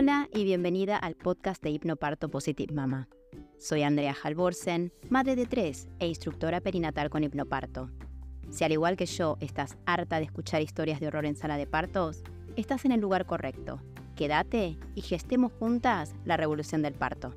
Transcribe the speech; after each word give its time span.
Hola 0.00 0.28
y 0.32 0.44
bienvenida 0.44 0.96
al 0.96 1.16
podcast 1.16 1.60
de 1.60 1.70
Hipnoparto 1.70 2.30
Positive 2.30 2.72
Mama. 2.72 3.08
Soy 3.58 3.82
Andrea 3.82 4.14
Halvorsen, 4.22 4.92
madre 5.10 5.34
de 5.34 5.44
tres 5.44 5.88
e 5.98 6.06
instructora 6.06 6.60
perinatal 6.60 7.10
con 7.10 7.24
hipnoparto. 7.24 7.90
Si 8.48 8.62
al 8.62 8.70
igual 8.70 8.96
que 8.96 9.06
yo 9.06 9.36
estás 9.40 9.76
harta 9.86 10.18
de 10.18 10.26
escuchar 10.26 10.62
historias 10.62 11.00
de 11.00 11.08
horror 11.08 11.26
en 11.26 11.34
sala 11.34 11.56
de 11.56 11.66
partos, 11.66 12.22
estás 12.54 12.84
en 12.84 12.92
el 12.92 13.00
lugar 13.00 13.26
correcto. 13.26 13.82
Quédate 14.14 14.78
y 14.94 15.00
gestemos 15.00 15.50
juntas 15.58 16.14
la 16.24 16.36
revolución 16.36 16.80
del 16.80 16.94
parto. 16.94 17.34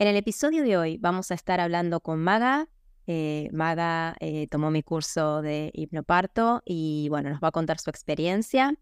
En 0.00 0.08
el 0.08 0.16
episodio 0.16 0.64
de 0.64 0.76
hoy 0.76 0.98
vamos 0.98 1.30
a 1.30 1.34
estar 1.34 1.60
hablando 1.60 2.00
con 2.00 2.18
Maga. 2.18 2.66
Eh, 3.06 3.48
Maga 3.52 4.16
eh, 4.20 4.46
tomó 4.48 4.70
mi 4.70 4.82
curso 4.82 5.42
de 5.42 5.70
hipnoparto 5.74 6.62
y 6.64 7.08
bueno, 7.10 7.30
nos 7.30 7.40
va 7.40 7.48
a 7.48 7.52
contar 7.52 7.78
su 7.78 7.90
experiencia. 7.90 8.74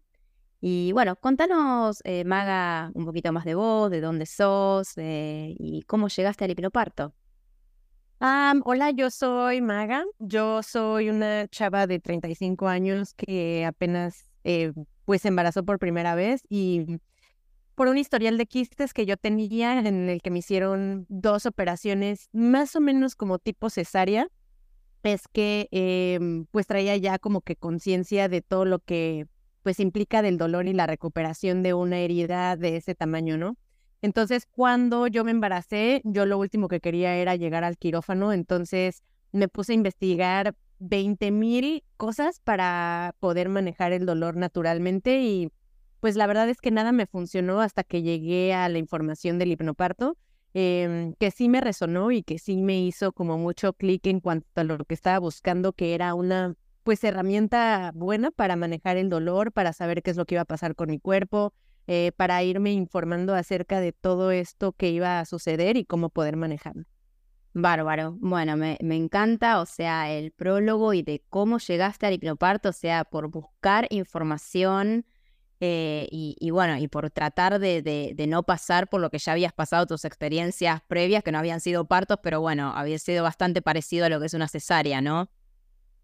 Y 0.61 0.93
bueno, 0.93 1.17
contanos, 1.17 2.01
eh, 2.05 2.23
Maga, 2.23 2.91
un 2.93 3.05
poquito 3.05 3.33
más 3.33 3.43
de 3.43 3.55
vos, 3.55 3.91
de 3.91 3.99
dónde 3.99 4.25
sos 4.25 4.93
y 4.97 5.83
cómo 5.87 6.07
llegaste 6.07 6.45
al 6.45 6.51
hipnoparto. 6.51 7.13
hola, 8.19 8.91
yo 8.91 9.09
soy 9.09 9.61
Maga. 9.61 10.05
Yo 10.19 10.63
soy 10.63 11.09
una 11.09 11.47
chava 11.49 11.85
de 11.85 11.99
35 11.99 12.67
años 12.67 13.13
que 13.13 13.65
apenas 13.65 14.29
pues 15.05 15.21
se 15.21 15.27
embarazó 15.27 15.65
por 15.65 15.79
primera 15.79 16.15
vez 16.15 16.43
y 16.49 16.99
por 17.75 17.87
un 17.87 17.97
historial 17.97 18.37
de 18.37 18.45
quistes 18.45 18.93
que 18.93 19.05
yo 19.05 19.17
tenía 19.17 19.79
en 19.79 20.09
el 20.09 20.21
que 20.21 20.31
me 20.31 20.39
hicieron 20.39 21.05
dos 21.09 21.45
operaciones 21.45 22.29
más 22.31 22.75
o 22.75 22.81
menos 22.81 23.15
como 23.15 23.39
tipo 23.39 23.69
cesárea, 23.69 24.27
es 25.03 25.27
que 25.27 25.67
em, 25.71 26.45
pues 26.51 26.67
traía 26.67 26.95
ya 26.97 27.19
como 27.19 27.41
que 27.41 27.55
conciencia 27.55 28.29
de 28.29 28.41
todo 28.41 28.65
lo 28.65 28.79
que 28.79 29.27
pues 29.63 29.79
implica 29.79 30.21
del 30.21 30.37
dolor 30.37 30.67
y 30.67 30.73
la 30.73 30.87
recuperación 30.87 31.63
de 31.63 31.73
una 31.73 31.99
herida 31.99 32.55
de 32.57 32.77
ese 32.77 32.95
tamaño, 32.95 33.37
¿no? 33.37 33.55
Entonces, 34.01 34.45
cuando 34.45 35.07
yo 35.07 35.23
me 35.23 35.31
embaracé, 35.31 36.01
yo 36.03 36.25
lo 36.25 36.37
último 36.37 36.67
que 36.67 36.81
quería 36.81 37.15
era 37.15 37.37
llegar 37.37 37.63
al 37.63 37.77
quirófano, 37.77 38.33
entonces 38.33 39.01
me 39.31 39.47
puse 39.47 39.71
a 39.71 39.75
investigar 39.75 40.55
20 40.79 41.31
mil 41.31 41.83
cosas 41.95 42.41
para 42.41 43.15
poder 43.19 43.47
manejar 43.47 43.93
el 43.93 44.05
dolor 44.05 44.35
naturalmente 44.35 45.21
y 45.21 45.49
pues 46.03 46.17
la 46.17 46.27
verdad 46.27 46.49
es 46.49 46.59
que 46.59 46.69
nada 46.69 46.91
me 46.91 47.05
funcionó 47.05 47.61
hasta 47.61 47.85
que 47.85 48.01
llegué 48.01 48.53
a 48.53 48.67
la 48.67 48.77
información 48.77 49.39
del 49.39 49.53
hipnoparto, 49.53 50.17
em, 50.53 51.13
que 51.13 51.31
sí 51.31 51.47
me 51.47 51.61
resonó 51.61 52.11
y 52.11 52.23
que 52.23 52.39
sí 52.39 52.57
me 52.57 52.81
hizo 52.81 53.13
como 53.13 53.37
mucho 53.37 53.71
clic 53.71 54.05
en 54.07 54.19
cuanto 54.19 54.47
a 54.59 54.65
lo 54.65 54.83
que 54.83 54.95
estaba 54.95 55.17
buscando, 55.19 55.71
que 55.71 55.93
era 55.95 56.13
una 56.13 56.55
pues 56.83 57.01
herramienta 57.05 57.93
buena 57.95 58.31
para 58.31 58.57
manejar 58.57 58.97
el 58.97 59.07
dolor, 59.07 59.53
para 59.53 59.71
saber 59.71 60.03
qué 60.03 60.11
es 60.11 60.17
lo 60.17 60.25
que 60.25 60.35
iba 60.35 60.41
a 60.41 60.45
pasar 60.45 60.75
con 60.75 60.89
mi 60.89 60.99
cuerpo, 60.99 61.53
eh, 61.87 62.11
para 62.17 62.43
irme 62.43 62.73
informando 62.73 63.33
acerca 63.33 63.79
de 63.79 63.93
todo 63.93 64.31
esto 64.31 64.73
que 64.73 64.89
iba 64.89 65.21
a 65.21 65.25
suceder 65.25 65.77
y 65.77 65.85
cómo 65.85 66.09
poder 66.09 66.35
manejarlo. 66.35 66.83
Bárbaro. 67.53 68.17
Bueno, 68.19 68.57
me, 68.57 68.77
me, 68.81 68.97
encanta, 68.97 69.61
o 69.61 69.65
sea, 69.65 70.11
el 70.11 70.33
prólogo 70.33 70.93
y 70.93 71.01
de 71.01 71.23
cómo 71.29 71.59
llegaste 71.59 72.07
al 72.07 72.13
hipnoparto, 72.15 72.67
o 72.67 72.73
sea, 72.73 73.05
por 73.05 73.29
buscar 73.29 73.87
información 73.89 75.05
eh, 75.65 76.09
y, 76.11 76.49
bueno, 76.49 76.77
y 76.77 76.89
por 76.89 77.09
tratar 77.09 77.57
de, 77.57 78.13
no 78.27 78.43
pasar 78.43 78.89
por 78.89 78.99
lo 78.99 79.09
que 79.09 79.17
ya 79.17 79.31
habías 79.31 79.53
pasado, 79.53 79.85
tus 79.85 80.03
experiencias 80.03 80.81
previas, 80.89 81.23
que 81.23 81.31
no 81.31 81.37
habían 81.37 81.61
sido 81.61 81.85
partos, 81.85 82.17
pero 82.21 82.41
bueno, 82.41 82.73
había 82.75 82.99
sido 82.99 83.23
bastante 83.23 83.61
parecido 83.61 84.05
a 84.05 84.09
lo 84.09 84.19
que 84.19 84.25
es 84.25 84.33
una 84.33 84.49
cesárea, 84.49 84.99
¿no? 84.99 85.29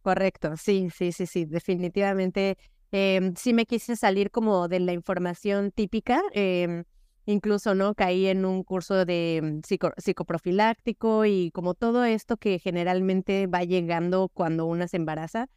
Correcto, 0.02 0.56
sí, 0.56 0.88
sí, 0.96 1.12
sí, 1.12 1.26
sí, 1.26 1.44
definitivamente. 1.44 2.58
Em, 2.94 3.36
sí 3.36 3.54
me 3.54 3.66
quise 3.66 3.98
salir 3.98 4.32
como 4.32 4.70
de 4.70 4.80
la 4.80 4.94
información 4.94 5.72
típica, 5.72 6.22
em, 6.32 6.86
incluso, 7.26 7.76
¿no? 7.76 7.96
Caí 7.96 8.28
en 8.28 8.46
un 8.46 8.64
curso 8.64 9.04
de 9.04 9.60
mm, 9.62 9.98
psicoprofiláctico 9.98 11.26
y 11.26 11.52
como 11.52 11.74
todo 11.74 12.06
esto 12.06 12.38
que 12.38 12.60
generalmente 12.60 13.48
va 13.48 13.66
llegando 13.66 14.30
cuando 14.30 14.66
una 14.68 14.88
se 14.88 14.96
embaraza, 14.96 15.48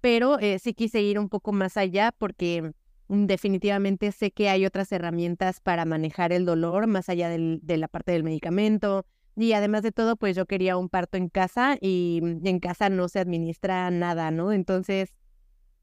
pero 0.00 0.40
eh, 0.40 0.58
sí 0.58 0.74
quise 0.74 1.00
ir 1.00 1.20
un 1.20 1.28
poco 1.28 1.52
más 1.52 1.76
allá 1.76 2.12
porque 2.18 2.72
definitivamente 3.08 4.12
sé 4.12 4.30
que 4.30 4.48
hay 4.48 4.66
otras 4.66 4.90
herramientas 4.92 5.60
para 5.60 5.84
manejar 5.84 6.32
el 6.32 6.44
dolor 6.44 6.86
más 6.86 7.08
allá 7.08 7.28
de 7.28 7.76
la 7.76 7.88
parte 7.88 8.12
del 8.12 8.24
medicamento. 8.24 9.04
Y 9.36 9.52
además 9.52 9.82
de 9.82 9.92
todo, 9.92 10.16
pues 10.16 10.34
yo 10.34 10.46
quería 10.46 10.76
un 10.76 10.88
parto 10.88 11.18
en 11.18 11.28
casa 11.28 11.76
y 11.80 12.20
mm, 12.22 12.46
en 12.46 12.58
casa 12.58 12.88
no 12.88 13.08
se 13.08 13.20
administra 13.20 13.90
nada, 13.90 14.30
¿no? 14.30 14.50
Entonces, 14.52 15.12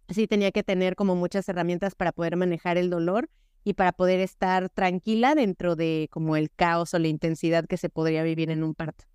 sí 0.10 0.28
tenía 0.28 0.52
que 0.52 0.64
tener 0.64 0.96
como 0.96 1.16
muchas 1.16 1.48
herramientas 1.48 1.96
para 1.96 2.12
poder 2.12 2.36
manejar 2.36 2.78
el 2.78 2.90
dolor 2.90 3.30
y 3.64 3.74
para 3.74 3.92
poder 3.94 4.20
estar 4.20 4.70
tranquila 4.70 5.36
dentro 5.36 5.76
de 5.76 6.08
como 6.12 6.36
el 6.36 6.52
caos 6.52 6.94
o 6.94 7.00
la 7.00 7.08
intensidad 7.08 7.66
que 7.66 7.78
se 7.78 7.90
podría 7.90 8.24
vivir 8.24 8.50
en 8.50 8.64
un 8.64 8.74
parto. 8.74 9.06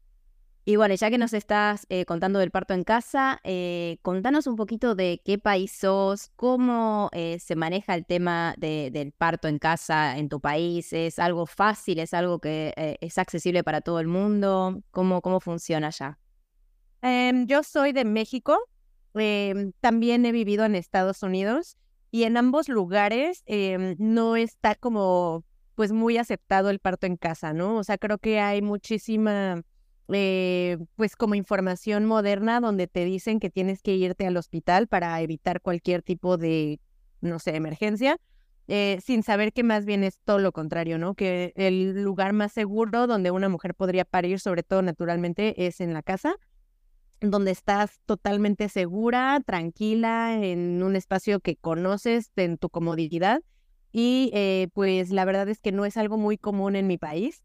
Y 0.68 0.76
bueno, 0.76 0.94
ya 0.96 1.08
que 1.08 1.16
nos 1.16 1.32
estás 1.32 1.86
eh, 1.88 2.04
contando 2.04 2.38
del 2.40 2.50
parto 2.50 2.74
en 2.74 2.84
casa, 2.84 3.40
eh, 3.42 3.96
contanos 4.02 4.46
un 4.46 4.54
poquito 4.54 4.94
de 4.94 5.22
qué 5.24 5.38
país 5.38 5.72
sos, 5.72 6.30
cómo 6.36 7.08
eh, 7.14 7.38
se 7.38 7.56
maneja 7.56 7.94
el 7.94 8.04
tema 8.04 8.54
del 8.58 9.12
parto 9.12 9.48
en 9.48 9.58
casa 9.58 10.18
en 10.18 10.28
tu 10.28 10.42
país. 10.42 10.92
¿Es 10.92 11.18
algo 11.18 11.46
fácil? 11.46 11.98
¿Es 12.00 12.12
algo 12.12 12.38
que 12.38 12.74
es 13.00 13.16
accesible 13.16 13.64
para 13.64 13.80
todo 13.80 13.98
el 13.98 14.08
mundo? 14.08 14.82
¿Cómo, 14.90 15.22
cómo 15.22 15.40
funciona 15.40 15.86
allá? 15.86 16.18
Em, 17.00 17.46
yo 17.46 17.62
soy 17.62 17.92
de 17.92 18.04
México, 18.04 18.58
em, 19.14 19.72
también 19.80 20.26
he 20.26 20.32
vivido 20.32 20.66
en 20.66 20.74
Estados 20.74 21.22
Unidos 21.22 21.78
y 22.10 22.24
en 22.24 22.36
ambos 22.36 22.68
lugares 22.68 23.42
em, 23.46 23.96
no 23.98 24.36
está 24.36 24.74
como 24.74 25.46
pues 25.76 25.92
muy 25.92 26.18
aceptado 26.18 26.68
el 26.68 26.78
parto 26.78 27.06
en 27.06 27.16
casa, 27.16 27.54
¿no? 27.54 27.78
O 27.78 27.84
sea, 27.84 27.96
creo 27.96 28.18
que 28.18 28.38
hay 28.38 28.60
muchísima 28.60 29.62
eh, 30.12 30.78
pues 30.96 31.16
como 31.16 31.34
información 31.34 32.04
moderna 32.04 32.60
donde 32.60 32.86
te 32.86 33.04
dicen 33.04 33.40
que 33.40 33.50
tienes 33.50 33.82
que 33.82 33.94
irte 33.94 34.26
al 34.26 34.36
hospital 34.36 34.88
para 34.88 35.20
evitar 35.20 35.60
cualquier 35.60 36.02
tipo 36.02 36.36
de, 36.36 36.80
no 37.20 37.38
sé, 37.38 37.56
emergencia, 37.56 38.18
eh, 38.68 38.98
sin 39.02 39.22
saber 39.22 39.52
que 39.52 39.62
más 39.62 39.86
bien 39.86 40.04
es 40.04 40.18
todo 40.24 40.38
lo 40.38 40.52
contrario, 40.52 40.98
¿no? 40.98 41.14
Que 41.14 41.52
el 41.56 42.02
lugar 42.02 42.34
más 42.34 42.52
seguro 42.52 43.06
donde 43.06 43.30
una 43.30 43.48
mujer 43.48 43.74
podría 43.74 44.04
parir, 44.04 44.40
sobre 44.40 44.62
todo 44.62 44.82
naturalmente, 44.82 45.66
es 45.66 45.80
en 45.80 45.94
la 45.94 46.02
casa, 46.02 46.36
donde 47.20 47.50
estás 47.50 48.00
totalmente 48.06 48.68
segura, 48.68 49.40
tranquila, 49.44 50.38
en 50.42 50.82
un 50.82 50.96
espacio 50.96 51.40
que 51.40 51.56
conoces, 51.56 52.30
en 52.36 52.58
tu 52.58 52.68
comodidad. 52.68 53.42
Y 53.90 54.30
eh, 54.34 54.68
pues 54.74 55.10
la 55.10 55.24
verdad 55.24 55.48
es 55.48 55.60
que 55.60 55.72
no 55.72 55.84
es 55.84 55.96
algo 55.96 56.18
muy 56.18 56.36
común 56.36 56.76
en 56.76 56.86
mi 56.86 56.98
país. 56.98 57.42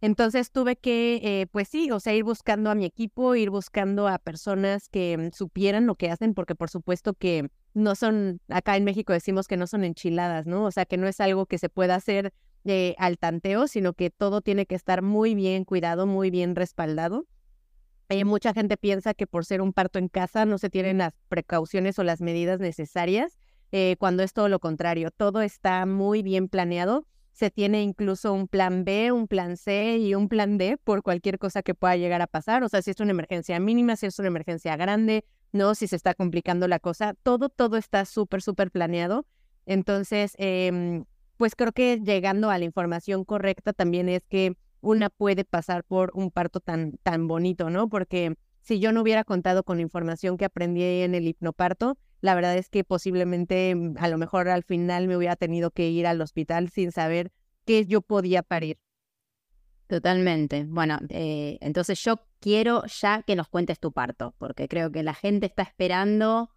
Entonces 0.00 0.52
tuve 0.52 0.76
que, 0.76 1.20
eh, 1.22 1.46
pues 1.50 1.68
sí, 1.68 1.90
o 1.90 1.98
sea, 1.98 2.14
ir 2.14 2.22
buscando 2.22 2.70
a 2.70 2.76
mi 2.76 2.84
equipo, 2.84 3.34
ir 3.34 3.50
buscando 3.50 4.06
a 4.06 4.18
personas 4.18 4.88
que 4.88 5.18
mm, 5.18 5.32
supieran 5.32 5.86
lo 5.86 5.96
que 5.96 6.10
hacen, 6.10 6.34
porque 6.34 6.54
por 6.54 6.70
supuesto 6.70 7.14
que 7.14 7.50
no 7.74 7.96
son, 7.96 8.40
acá 8.48 8.76
en 8.76 8.84
México 8.84 9.12
decimos 9.12 9.48
que 9.48 9.56
no 9.56 9.66
son 9.66 9.82
enchiladas, 9.82 10.46
¿no? 10.46 10.64
O 10.64 10.70
sea, 10.70 10.84
que 10.84 10.96
no 10.96 11.08
es 11.08 11.20
algo 11.20 11.46
que 11.46 11.58
se 11.58 11.68
pueda 11.68 11.96
hacer 11.96 12.32
eh, 12.64 12.94
al 12.98 13.18
tanteo, 13.18 13.66
sino 13.66 13.92
que 13.92 14.10
todo 14.10 14.40
tiene 14.40 14.66
que 14.66 14.76
estar 14.76 15.02
muy 15.02 15.34
bien 15.34 15.64
cuidado, 15.64 16.06
muy 16.06 16.30
bien 16.30 16.54
respaldado. 16.54 17.26
Eh, 18.08 18.24
mucha 18.24 18.54
gente 18.54 18.76
piensa 18.76 19.14
que 19.14 19.26
por 19.26 19.44
ser 19.44 19.60
un 19.60 19.72
parto 19.72 19.98
en 19.98 20.08
casa 20.08 20.44
no 20.44 20.58
se 20.58 20.70
tienen 20.70 20.98
las 20.98 21.12
precauciones 21.28 21.98
o 21.98 22.04
las 22.04 22.20
medidas 22.20 22.60
necesarias, 22.60 23.38
cuando 23.98 24.22
es 24.22 24.32
todo 24.32 24.48
lo 24.48 24.60
contrario, 24.60 25.10
todo 25.10 25.42
está 25.42 25.84
muy 25.84 26.22
bien 26.22 26.48
planeado 26.48 27.04
se 27.38 27.52
tiene 27.52 27.84
incluso 27.84 28.32
un 28.32 28.48
plan 28.48 28.84
B, 28.84 29.12
un 29.12 29.28
plan 29.28 29.56
C 29.56 29.96
y 29.98 30.16
un 30.16 30.28
plan 30.28 30.58
D 30.58 30.76
por 30.76 31.04
cualquier 31.04 31.38
cosa 31.38 31.62
que 31.62 31.72
pueda 31.72 31.94
llegar 31.94 32.20
a 32.20 32.26
pasar. 32.26 32.64
O 32.64 32.68
sea, 32.68 32.82
si 32.82 32.90
es 32.90 32.98
una 32.98 33.12
emergencia 33.12 33.60
mínima, 33.60 33.94
si 33.94 34.06
es 34.06 34.18
una 34.18 34.26
emergencia 34.26 34.76
grande, 34.76 35.24
no, 35.52 35.76
si 35.76 35.86
se 35.86 35.94
está 35.94 36.14
complicando 36.14 36.66
la 36.66 36.80
cosa, 36.80 37.14
todo, 37.22 37.48
todo 37.48 37.76
está 37.76 38.04
súper, 38.06 38.42
súper 38.42 38.72
planeado. 38.72 39.24
Entonces, 39.66 40.32
em, 40.38 41.04
pues 41.36 41.54
creo 41.54 41.70
que 41.70 42.00
llegando 42.02 42.50
a 42.50 42.58
la 42.58 42.64
información 42.64 43.24
correcta 43.24 43.72
también 43.72 44.08
es 44.08 44.24
que 44.28 44.56
una 44.80 45.08
puede 45.08 45.44
pasar 45.44 45.84
por 45.84 46.10
un 46.14 46.32
parto 46.32 46.58
tan, 46.58 46.98
tan 47.04 47.28
bonito, 47.28 47.70
¿no? 47.70 47.88
Porque 47.88 48.34
si 48.62 48.80
yo 48.80 48.90
no 48.90 49.02
hubiera 49.02 49.22
contado 49.22 49.62
con 49.62 49.76
la 49.76 49.82
información 49.82 50.38
que 50.38 50.44
aprendí 50.44 50.82
en 50.82 51.14
el 51.14 51.28
hipnoparto, 51.28 51.98
la 52.20 52.34
verdad 52.34 52.56
es 52.56 52.68
que 52.68 52.84
posiblemente 52.84 53.74
mm, 53.74 53.96
a 53.98 54.08
lo 54.08 54.18
mejor 54.18 54.48
al 54.48 54.62
final 54.62 55.08
me 55.08 55.16
hubiera 55.16 55.36
tenido 55.36 55.70
que 55.70 55.88
ir 55.88 56.06
al 56.06 56.20
hospital 56.20 56.70
sin 56.70 56.92
saber 56.92 57.32
que 57.64 57.86
yo 57.86 58.00
podía 58.00 58.42
parir. 58.42 58.78
Totalmente. 59.86 60.64
Bueno, 60.68 60.98
eh, 61.08 61.58
entonces 61.60 62.02
yo 62.02 62.20
quiero 62.40 62.84
ya 62.86 63.22
que 63.22 63.36
nos 63.36 63.48
cuentes 63.48 63.80
tu 63.80 63.92
parto, 63.92 64.34
porque 64.38 64.68
creo 64.68 64.92
que 64.92 65.02
la 65.02 65.14
gente 65.14 65.46
está 65.46 65.62
esperando 65.62 66.50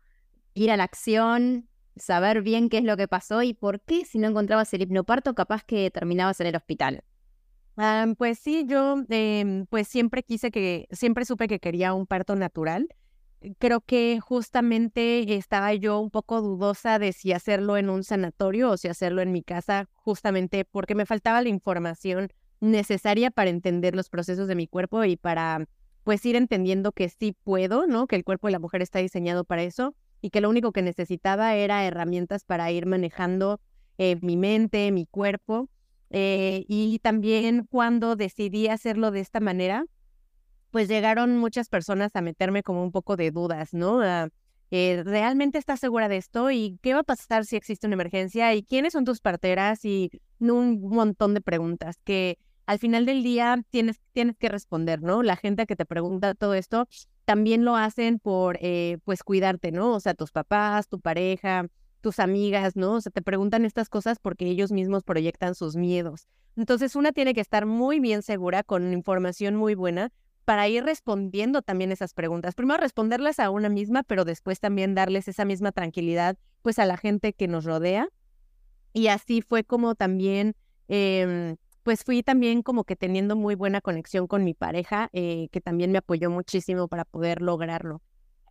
ir 0.53 0.69
a 0.69 0.77
la 0.77 0.83
acción, 0.83 1.69
saber 1.95 2.41
bien 2.41 2.69
qué 2.69 2.79
es 2.79 2.83
lo 2.83 2.97
que 2.97 3.07
pasó 3.07 3.41
y 3.41 3.53
por 3.53 3.81
qué 3.81 4.03
si 4.03 4.19
no 4.19 4.27
encontrabas 4.27 4.73
el 4.73 4.81
hipnoparto 4.81 5.33
capaz 5.33 5.63
que 5.63 5.89
terminabas 5.91 6.41
en 6.41 6.47
el 6.47 6.55
hospital. 6.55 7.03
Ah, 7.77 8.05
pues 8.17 8.37
sí, 8.39 8.65
yo 8.67 8.97
em, 9.09 9.65
pues 9.67 9.87
siempre 9.87 10.23
quise 10.23 10.51
que, 10.51 10.87
siempre 10.91 11.23
supe 11.23 11.47
que 11.47 11.59
quería 11.59 11.93
un 11.93 12.05
parto 12.05 12.35
natural 12.35 12.89
creo 13.57 13.81
que 13.81 14.19
justamente 14.19 15.35
estaba 15.35 15.73
yo 15.73 15.99
un 15.99 16.11
poco 16.11 16.41
dudosa 16.41 16.99
de 16.99 17.13
si 17.13 17.31
hacerlo 17.33 17.77
en 17.77 17.89
un 17.89 18.03
sanatorio 18.03 18.71
o 18.71 18.77
si 18.77 18.87
hacerlo 18.87 19.21
en 19.21 19.31
mi 19.31 19.43
casa, 19.43 19.89
justamente 19.93 20.65
porque 20.65 20.95
me 20.95 21.05
faltaba 21.05 21.41
la 21.41 21.49
información 21.49 22.29
necesaria 22.59 23.31
para 23.31 23.49
entender 23.49 23.95
los 23.95 24.09
procesos 24.09 24.47
de 24.47 24.55
mi 24.55 24.67
cuerpo 24.67 25.03
y 25.03 25.17
para 25.17 25.65
pues 26.03 26.25
ir 26.25 26.35
entendiendo 26.35 26.91
que 26.91 27.09
sí 27.09 27.35
puedo, 27.43 27.87
¿no? 27.87 28.07
Que 28.07 28.15
el 28.15 28.23
cuerpo 28.23 28.47
de 28.47 28.53
la 28.53 28.59
mujer 28.59 28.81
está 28.81 28.99
diseñado 28.99 29.43
para 29.43 29.63
eso 29.63 29.95
y 30.21 30.29
que 30.29 30.41
lo 30.41 30.49
único 30.49 30.71
que 30.71 30.81
necesitaba 30.81 31.55
era 31.55 31.85
herramientas 31.85 32.43
para 32.43 32.71
ir 32.71 32.85
manejando 32.85 33.59
eh, 33.97 34.17
mi 34.21 34.37
mente, 34.37 34.91
mi 34.91 35.05
cuerpo. 35.05 35.69
Eh, 36.11 36.65
y 36.67 36.99
también 36.99 37.65
cuando 37.69 38.15
decidí 38.15 38.67
hacerlo 38.67 39.11
de 39.11 39.21
esta 39.21 39.39
manera, 39.39 39.85
pues 40.71 40.87
llegaron 40.87 41.37
muchas 41.37 41.69
personas 41.69 42.15
a 42.15 42.21
meterme 42.21 42.63
como 42.63 42.83
un 42.83 42.91
poco 42.91 43.17
de 43.17 43.31
dudas, 43.31 43.73
¿no? 43.73 44.01
Eh, 44.73 45.03
¿Realmente 45.03 45.57
estás 45.57 45.81
segura 45.81 46.07
de 46.07 46.17
esto? 46.17 46.49
¿Y 46.49 46.79
qué 46.81 46.93
va 46.93 47.01
a 47.01 47.03
pasar 47.03 47.45
si 47.45 47.57
existe 47.57 47.87
una 47.87 47.95
emergencia? 47.95 48.53
¿Y 48.55 48.63
quiénes 48.63 48.93
son 48.93 49.03
tus 49.03 49.19
parteras? 49.19 49.83
Y 49.83 50.09
un 50.39 50.79
montón 50.81 51.33
de 51.33 51.41
preguntas 51.41 51.97
que 52.05 52.37
al 52.65 52.79
final 52.79 53.05
del 53.05 53.21
día 53.21 53.61
tienes, 53.69 53.99
tienes 54.13 54.37
que 54.37 54.47
responder, 54.47 55.01
¿no? 55.01 55.23
La 55.23 55.35
gente 55.35 55.65
que 55.65 55.75
te 55.75 55.85
pregunta 55.85 56.33
todo 56.35 56.53
esto 56.53 56.87
también 57.25 57.65
lo 57.65 57.75
hacen 57.75 58.19
por, 58.19 58.57
eh, 58.61 58.97
pues, 59.03 59.23
cuidarte, 59.23 59.71
¿no? 59.71 59.93
O 59.93 59.99
sea, 59.99 60.13
tus 60.13 60.31
papás, 60.31 60.87
tu 60.87 61.01
pareja, 61.01 61.67
tus 61.99 62.19
amigas, 62.19 62.75
¿no? 62.75 62.93
O 62.93 63.01
sea, 63.01 63.11
te 63.11 63.21
preguntan 63.21 63.65
estas 63.65 63.89
cosas 63.89 64.19
porque 64.19 64.45
ellos 64.45 64.71
mismos 64.71 65.03
proyectan 65.03 65.53
sus 65.53 65.75
miedos. 65.75 66.27
Entonces, 66.55 66.95
una 66.95 67.11
tiene 67.11 67.33
que 67.33 67.41
estar 67.41 67.65
muy 67.65 67.99
bien 67.99 68.21
segura, 68.21 68.63
con 68.63 68.91
información 68.93 69.55
muy 69.55 69.75
buena, 69.75 70.11
para 70.45 70.67
ir 70.67 70.83
respondiendo 70.83 71.61
también 71.61 71.91
esas 71.91 72.13
preguntas. 72.13 72.55
Primero 72.55 72.81
responderlas 72.81 73.39
a 73.39 73.49
una 73.49 73.69
misma, 73.69 74.03
pero 74.03 74.25
después 74.25 74.59
también 74.59 74.95
darles 74.95 75.27
esa 75.27 75.45
misma 75.45 75.71
tranquilidad, 75.71 76.37
pues, 76.61 76.79
a 76.79 76.85
la 76.85 76.97
gente 76.97 77.33
que 77.33 77.47
nos 77.47 77.65
rodea. 77.65 78.09
Y 78.93 79.07
así 79.07 79.41
fue 79.41 79.63
como 79.63 79.95
también 79.95 80.55
eh, 80.89 81.55
pues 81.83 82.03
fui 82.03 82.21
también 82.23 82.61
como 82.61 82.83
que 82.83 82.95
teniendo 82.95 83.35
muy 83.35 83.55
buena 83.55 83.81
conexión 83.81 84.27
con 84.27 84.43
mi 84.43 84.53
pareja, 84.53 85.09
eh, 85.13 85.47
que 85.51 85.61
también 85.61 85.91
me 85.91 85.97
apoyó 85.97 86.29
muchísimo 86.29 86.87
para 86.87 87.05
poder 87.05 87.41
lograrlo. 87.41 88.01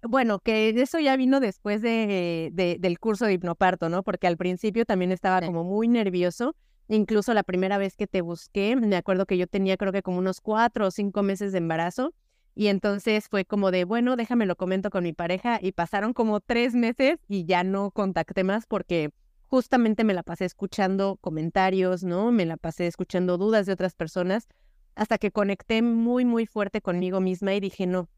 Bueno, 0.03 0.39
que 0.39 0.71
eso 0.71 0.99
ya 0.99 1.17
vino 1.17 1.41
después 1.41 1.83
de, 1.83 2.51
del 2.81 2.99
curso 2.99 3.27
de 3.27 3.35
hipnoparto, 3.35 3.91
¿no? 3.91 4.03
Porque 4.03 4.27
al 4.27 4.39
principio 4.39 4.87
también 4.87 5.13
estaba 5.13 5.43
como 5.43 5.63
muy 5.63 5.89
nervioso. 5.89 6.57
Incluso 6.93 7.35
la 7.35 7.45
primera 7.45 7.79
vez 7.79 7.95
que 7.97 8.09
te 8.09 8.21
busqué, 8.21 8.75
me 8.75 8.97
acuerdo 8.97 9.25
que 9.25 9.39
yo 9.39 9.47
tenía 9.47 9.77
creo 9.77 9.93
que 9.93 10.03
como 10.03 10.19
unos 10.19 10.41
cuatro 10.41 10.89
o 10.89 10.91
cinco 10.91 11.23
meses 11.23 11.53
de 11.53 11.59
embarazo. 11.59 12.13
Y 12.57 12.67
entonces 12.67 13.29
fue 13.29 13.45
como 13.45 13.71
de, 13.71 13.85
bueno, 13.85 14.17
déjame 14.17 14.45
lo 14.45 14.57
comento 14.57 14.91
con 14.91 15.05
mi 15.05 15.13
pareja. 15.13 15.61
Y 15.63 15.71
pasaron 15.71 16.13
como 16.13 16.41
tres 16.41 16.75
meses 16.75 17.21
y 17.29 17.45
ya 17.45 17.63
no 17.63 17.93
contacté 17.93 18.43
más 18.43 18.67
porque 18.67 19.11
justamente 19.47 20.03
me 20.03 20.15
la 20.15 20.25
pasé 20.25 20.47
escuchando 20.47 21.17
comentarios, 21.21 22.03
¿no? 22.03 22.33
Me 22.33 22.45
la 22.45 22.57
pasé 22.57 22.89
escuchando 22.89 23.39
dudas 23.39 23.67
de 23.67 23.73
otras 23.73 23.95
personas 23.95 24.49
hasta 24.97 25.17
que 25.17 25.31
conecté 25.31 25.83
muy, 25.83 26.25
muy 26.25 26.45
fuerte 26.45 26.81
conmigo 26.81 27.21
misma 27.21 27.55
y 27.55 27.61
dije, 27.61 27.87
no, 27.87 28.09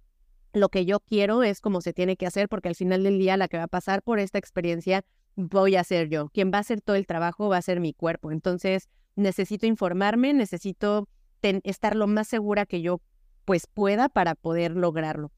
lo 0.54 0.70
que 0.70 0.86
yo 0.86 1.00
quiero 1.00 1.42
es 1.42 1.60
como 1.60 1.82
se 1.82 1.92
tiene 1.92 2.16
que 2.16 2.26
hacer 2.26 2.48
porque 2.48 2.70
al 2.70 2.74
final 2.74 3.02
del 3.02 3.19
día 3.19 3.36
la 3.36 3.48
que 3.48 3.58
va 3.58 3.64
a 3.64 3.69
pasar 3.69 4.02
por 4.02 4.19
esta 4.19 4.38
experiencia 4.38 5.04
voy 5.37 5.76
a 5.76 5.84
ser 5.84 6.08
yo. 6.08 6.29
Quien 6.29 6.50
va 6.52 6.58
a 6.58 6.61
hacer 6.61 6.81
todo 6.81 6.96
el 6.96 7.06
trabajo 7.06 7.49
va 7.49 7.56
a 7.56 7.62
ser 7.62 7.81
mi 7.81 7.93
cuerpo. 7.93 8.31
Entonces 8.31 8.88
necesito 9.17 9.67
informarme, 9.67 10.32
necesito 10.32 11.08
estar 11.43 11.96
lo 11.96 12.06
más 12.06 12.29
segura 12.29 12.67
que 12.67 12.82
yo 12.82 13.00
pues 13.44 13.67
pueda 13.67 14.08
para 14.08 14.34
poder 14.34 14.73
lograrlo. 14.73 15.32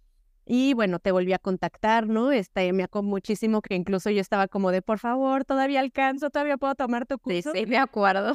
Y 0.47 0.75
bueno, 0.75 0.99
te 0.99 1.11
volví 1.11 1.33
a 1.33 1.39
contactar, 1.39 2.07
¿no? 2.07 2.31
Este, 2.31 2.71
me 2.75 2.83
acuerdo 2.83 3.09
muchísimo 3.09 3.63
que 3.63 3.75
incluso 3.75 4.11
yo 4.11 4.21
estaba 4.21 4.47
como 4.47 4.71
de, 4.71 4.83
por 4.83 4.99
favor, 4.99 5.45
todavía 5.45 5.81
alcanzo, 5.81 6.29
todavía 6.29 6.59
puedo 6.59 6.75
tomar 6.75 7.07
tu 7.07 7.19
curso. 7.19 7.53
Sí, 7.53 7.61
sí, 7.61 7.67
me 7.67 7.79
acuerdo. 7.79 8.35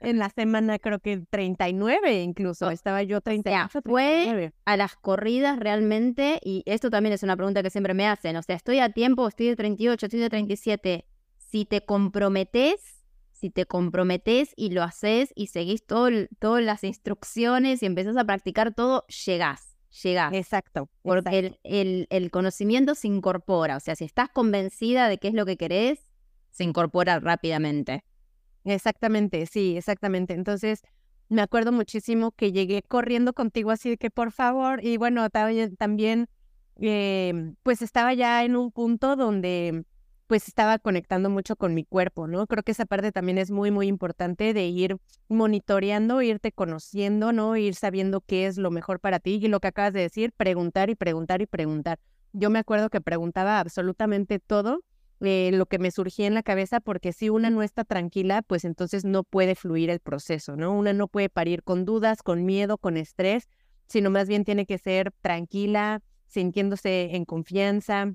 En 0.00 0.18
la 0.18 0.30
semana 0.30 0.78
creo 0.78 0.98
que 1.00 1.22
39 1.28 2.22
incluso, 2.22 2.70
estaba 2.70 3.02
yo 3.02 3.20
38, 3.20 3.80
fue 3.84 4.52
a 4.64 4.76
las 4.78 4.96
corridas 4.96 5.58
realmente, 5.58 6.40
y 6.42 6.62
esto 6.64 6.88
también 6.88 7.12
es 7.12 7.22
una 7.22 7.36
pregunta 7.36 7.62
que 7.62 7.68
siempre 7.68 7.92
me 7.92 8.06
hacen, 8.06 8.36
o 8.36 8.42
sea, 8.42 8.56
estoy 8.56 8.78
a 8.78 8.90
tiempo, 8.90 9.28
estoy 9.28 9.48
de 9.48 9.56
38, 9.56 10.06
estoy 10.06 10.20
de 10.20 10.30
37, 10.30 11.06
si 11.36 11.66
te 11.66 11.84
comprometes, 11.84 13.04
si 13.32 13.50
te 13.50 13.66
comprometes 13.66 14.54
y 14.56 14.70
lo 14.70 14.82
haces 14.82 15.32
y 15.34 15.48
seguís 15.48 15.84
todo, 15.84 16.08
todas 16.38 16.64
las 16.64 16.84
instrucciones 16.84 17.82
y 17.82 17.86
empezás 17.86 18.16
a 18.16 18.24
practicar 18.24 18.74
todo, 18.74 19.04
llegás 19.26 19.69
llega. 20.02 20.30
Exacto. 20.32 20.88
Porque 21.02 21.58
El, 21.62 22.06
el, 22.10 22.30
conocimiento 22.30 22.94
se 22.94 23.08
incorpora. 23.08 23.76
O 23.76 23.80
sea, 23.80 23.96
si 23.96 24.04
estás 24.04 24.28
convencida 24.28 25.08
de 25.08 25.18
qué 25.18 25.28
es 25.28 25.34
lo 25.34 25.46
que 25.46 25.56
querés, 25.56 26.00
se 26.50 26.64
incorpora 26.64 27.20
rápidamente. 27.20 28.04
Exactamente, 28.64 29.46
sí, 29.46 29.76
exactamente. 29.76 30.34
Entonces, 30.34 30.82
me 31.28 31.42
acuerdo 31.42 31.72
muchísimo 31.72 32.32
que 32.32 32.52
llegué 32.52 32.82
corriendo 32.82 33.32
contigo 33.32 33.70
así 33.70 33.90
de 33.90 33.96
que 33.96 34.10
por 34.10 34.32
favor, 34.32 34.84
y 34.84 34.96
bueno, 34.96 35.28
también, 35.30 36.28
eh, 36.80 37.54
pues 37.62 37.82
estaba 37.82 38.14
ya 38.14 38.44
en 38.44 38.56
un 38.56 38.72
punto 38.72 39.16
donde 39.16 39.84
pues 40.30 40.46
estaba 40.46 40.78
conectando 40.78 41.28
mucho 41.28 41.56
con 41.56 41.74
mi 41.74 41.84
cuerpo, 41.84 42.28
¿no? 42.28 42.46
Creo 42.46 42.62
que 42.62 42.70
esa 42.70 42.86
parte 42.86 43.10
también 43.10 43.36
es 43.36 43.50
muy, 43.50 43.72
muy 43.72 43.88
importante 43.88 44.54
de 44.54 44.66
ir 44.66 44.96
monitoreando, 45.28 46.22
irte 46.22 46.52
conociendo, 46.52 47.32
¿no? 47.32 47.56
Ir 47.56 47.74
sabiendo 47.74 48.20
qué 48.20 48.46
es 48.46 48.56
lo 48.56 48.70
mejor 48.70 49.00
para 49.00 49.18
ti 49.18 49.40
y 49.42 49.48
lo 49.48 49.58
que 49.58 49.66
acabas 49.66 49.92
de 49.92 50.02
decir, 50.02 50.30
preguntar 50.30 50.88
y 50.88 50.94
preguntar 50.94 51.42
y 51.42 51.46
preguntar. 51.46 51.98
Yo 52.32 52.48
me 52.48 52.60
acuerdo 52.60 52.90
que 52.90 53.00
preguntaba 53.00 53.58
absolutamente 53.58 54.38
todo 54.38 54.84
eh, 55.18 55.50
lo 55.52 55.66
que 55.66 55.80
me 55.80 55.90
surgía 55.90 56.28
en 56.28 56.34
la 56.34 56.44
cabeza, 56.44 56.78
porque 56.78 57.12
si 57.12 57.28
una 57.28 57.50
no 57.50 57.64
está 57.64 57.82
tranquila, 57.82 58.42
pues 58.42 58.64
entonces 58.64 59.04
no 59.04 59.24
puede 59.24 59.56
fluir 59.56 59.90
el 59.90 59.98
proceso, 59.98 60.54
¿no? 60.54 60.72
Una 60.72 60.92
no 60.92 61.08
puede 61.08 61.28
parir 61.28 61.64
con 61.64 61.84
dudas, 61.84 62.22
con 62.22 62.44
miedo, 62.44 62.78
con 62.78 62.96
estrés, 62.96 63.48
sino 63.88 64.10
más 64.10 64.28
bien 64.28 64.44
tiene 64.44 64.64
que 64.64 64.78
ser 64.78 65.10
tranquila, 65.22 66.02
sintiéndose 66.28 67.16
en 67.16 67.24
confianza, 67.24 68.12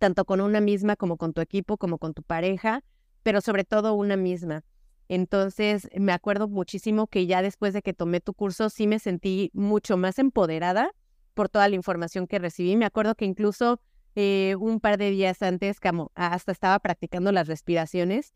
tanto 0.00 0.24
con 0.24 0.40
una 0.40 0.60
misma 0.60 0.96
como 0.96 1.16
con 1.16 1.32
tu 1.32 1.40
equipo, 1.40 1.76
como 1.76 1.98
con 1.98 2.14
tu 2.14 2.24
pareja, 2.24 2.82
pero 3.22 3.40
sobre 3.40 3.64
todo 3.64 3.94
una 3.94 4.16
misma. 4.16 4.64
Entonces, 5.08 5.88
me 5.94 6.12
acuerdo 6.12 6.48
muchísimo 6.48 7.06
que 7.06 7.26
ya 7.26 7.42
después 7.42 7.74
de 7.74 7.82
que 7.82 7.92
tomé 7.92 8.20
tu 8.20 8.32
curso, 8.32 8.70
sí 8.70 8.86
me 8.86 8.98
sentí 8.98 9.50
mucho 9.52 9.96
más 9.96 10.18
empoderada 10.18 10.92
por 11.34 11.48
toda 11.48 11.68
la 11.68 11.76
información 11.76 12.26
que 12.26 12.38
recibí. 12.38 12.76
Me 12.76 12.86
acuerdo 12.86 13.14
que 13.14 13.26
incluso 13.26 13.80
eh, 14.16 14.56
un 14.58 14.80
par 14.80 14.98
de 14.98 15.10
días 15.10 15.42
antes, 15.42 15.80
como 15.80 16.10
hasta 16.14 16.50
estaba 16.50 16.78
practicando 16.78 17.30
las 17.30 17.46
respiraciones, 17.46 18.32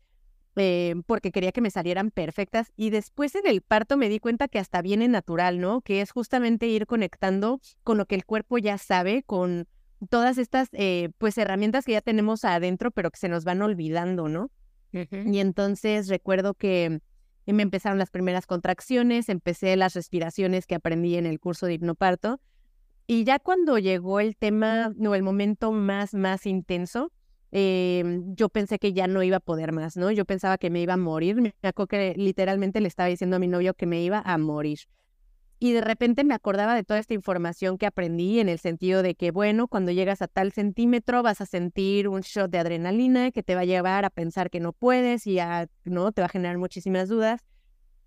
eh, 0.57 0.95
porque 1.07 1.31
quería 1.31 1.51
que 1.51 1.61
me 1.61 1.71
salieran 1.71 2.11
perfectas. 2.11 2.71
Y 2.75 2.91
después 2.91 3.33
en 3.35 3.47
el 3.47 3.61
parto 3.61 3.97
me 3.97 4.07
di 4.07 4.19
cuenta 4.19 4.47
que 4.47 4.59
hasta 4.59 4.81
viene 4.81 5.07
natural, 5.07 5.59
¿no? 5.59 5.81
Que 5.81 6.01
es 6.01 6.11
justamente 6.11 6.67
ir 6.67 6.85
conectando 6.85 7.59
con 7.83 7.97
lo 7.97 8.05
que 8.05 8.15
el 8.15 8.25
cuerpo 8.25 8.59
ya 8.59 8.77
sabe, 8.77 9.23
con 9.23 9.67
todas 10.09 10.37
estas 10.37 10.69
eh, 10.73 11.09
pues 11.17 11.37
herramientas 11.37 11.85
que 11.85 11.93
ya 11.93 12.01
tenemos 12.01 12.45
adentro, 12.45 12.91
pero 12.91 13.11
que 13.11 13.19
se 13.19 13.29
nos 13.29 13.43
van 13.43 13.61
olvidando, 13.61 14.27
¿no? 14.29 14.51
Y 14.91 15.39
entonces 15.39 16.07
recuerdo 16.07 16.53
que 16.53 17.01
me 17.45 17.63
empezaron 17.63 17.99
las 17.99 18.11
primeras 18.11 18.47
contracciones, 18.47 19.27
empecé 19.27 19.75
las 19.75 19.93
respiraciones 19.93 20.65
que 20.65 20.75
aprendí 20.75 21.17
en 21.17 21.25
el 21.25 21.39
curso 21.39 21.65
de 21.65 21.73
hipnoparto. 21.73 22.39
Y 23.05 23.25
ya 23.25 23.39
cuando 23.39 23.77
llegó 23.77 24.21
el 24.21 24.37
tema, 24.37 24.93
no, 24.95 25.13
el 25.13 25.21
momento 25.21 25.73
más, 25.73 26.13
más 26.13 26.45
intenso, 26.45 27.11
eh, 27.51 28.21
yo 28.35 28.49
pensé 28.49 28.79
que 28.79 28.93
ya 28.93 29.07
no 29.07 29.21
iba 29.21 29.37
a 29.37 29.41
poder 29.41 29.71
más, 29.71 29.95
¿no? 29.95 30.11
Yo 30.11 30.25
pensaba 30.25 30.57
que 30.57 30.69
me 30.69 30.81
iba 30.81 30.93
a 30.93 30.97
morir. 30.97 31.41
Me 31.41 31.53
acuerdo 31.61 31.87
que 31.87 32.13
literalmente 32.17 32.81
le 32.81 32.87
estaba 32.87 33.07
diciendo 33.07 33.35
a 33.35 33.39
mi 33.39 33.47
novio 33.47 33.73
que 33.73 33.85
me 33.85 34.01
iba 34.01 34.21
a 34.25 34.37
morir. 34.37 34.79
Y 35.57 35.71
de 35.71 35.81
repente 35.81 36.23
me 36.23 36.33
acordaba 36.33 36.75
de 36.75 36.83
toda 36.83 36.99
esta 36.99 37.13
información 37.13 37.77
que 37.77 37.85
aprendí 37.85 38.39
en 38.39 38.49
el 38.49 38.59
sentido 38.59 39.01
de 39.01 39.15
que, 39.15 39.31
bueno, 39.31 39.67
cuando 39.67 39.91
llegas 39.91 40.21
a 40.21 40.27
tal 40.27 40.51
centímetro 40.51 41.23
vas 41.23 41.39
a 41.39 41.45
sentir 41.45 42.09
un 42.09 42.21
shot 42.21 42.51
de 42.51 42.59
adrenalina 42.59 43.31
que 43.31 43.41
te 43.41 43.55
va 43.55 43.61
a 43.61 43.65
llevar 43.65 44.03
a 44.03 44.09
pensar 44.09 44.49
que 44.49 44.59
no 44.59 44.73
puedes 44.73 45.25
y 45.27 45.39
a, 45.39 45.67
no, 45.85 46.11
te 46.11 46.21
va 46.21 46.25
a 46.25 46.29
generar 46.29 46.57
muchísimas 46.57 47.07
dudas. 47.07 47.41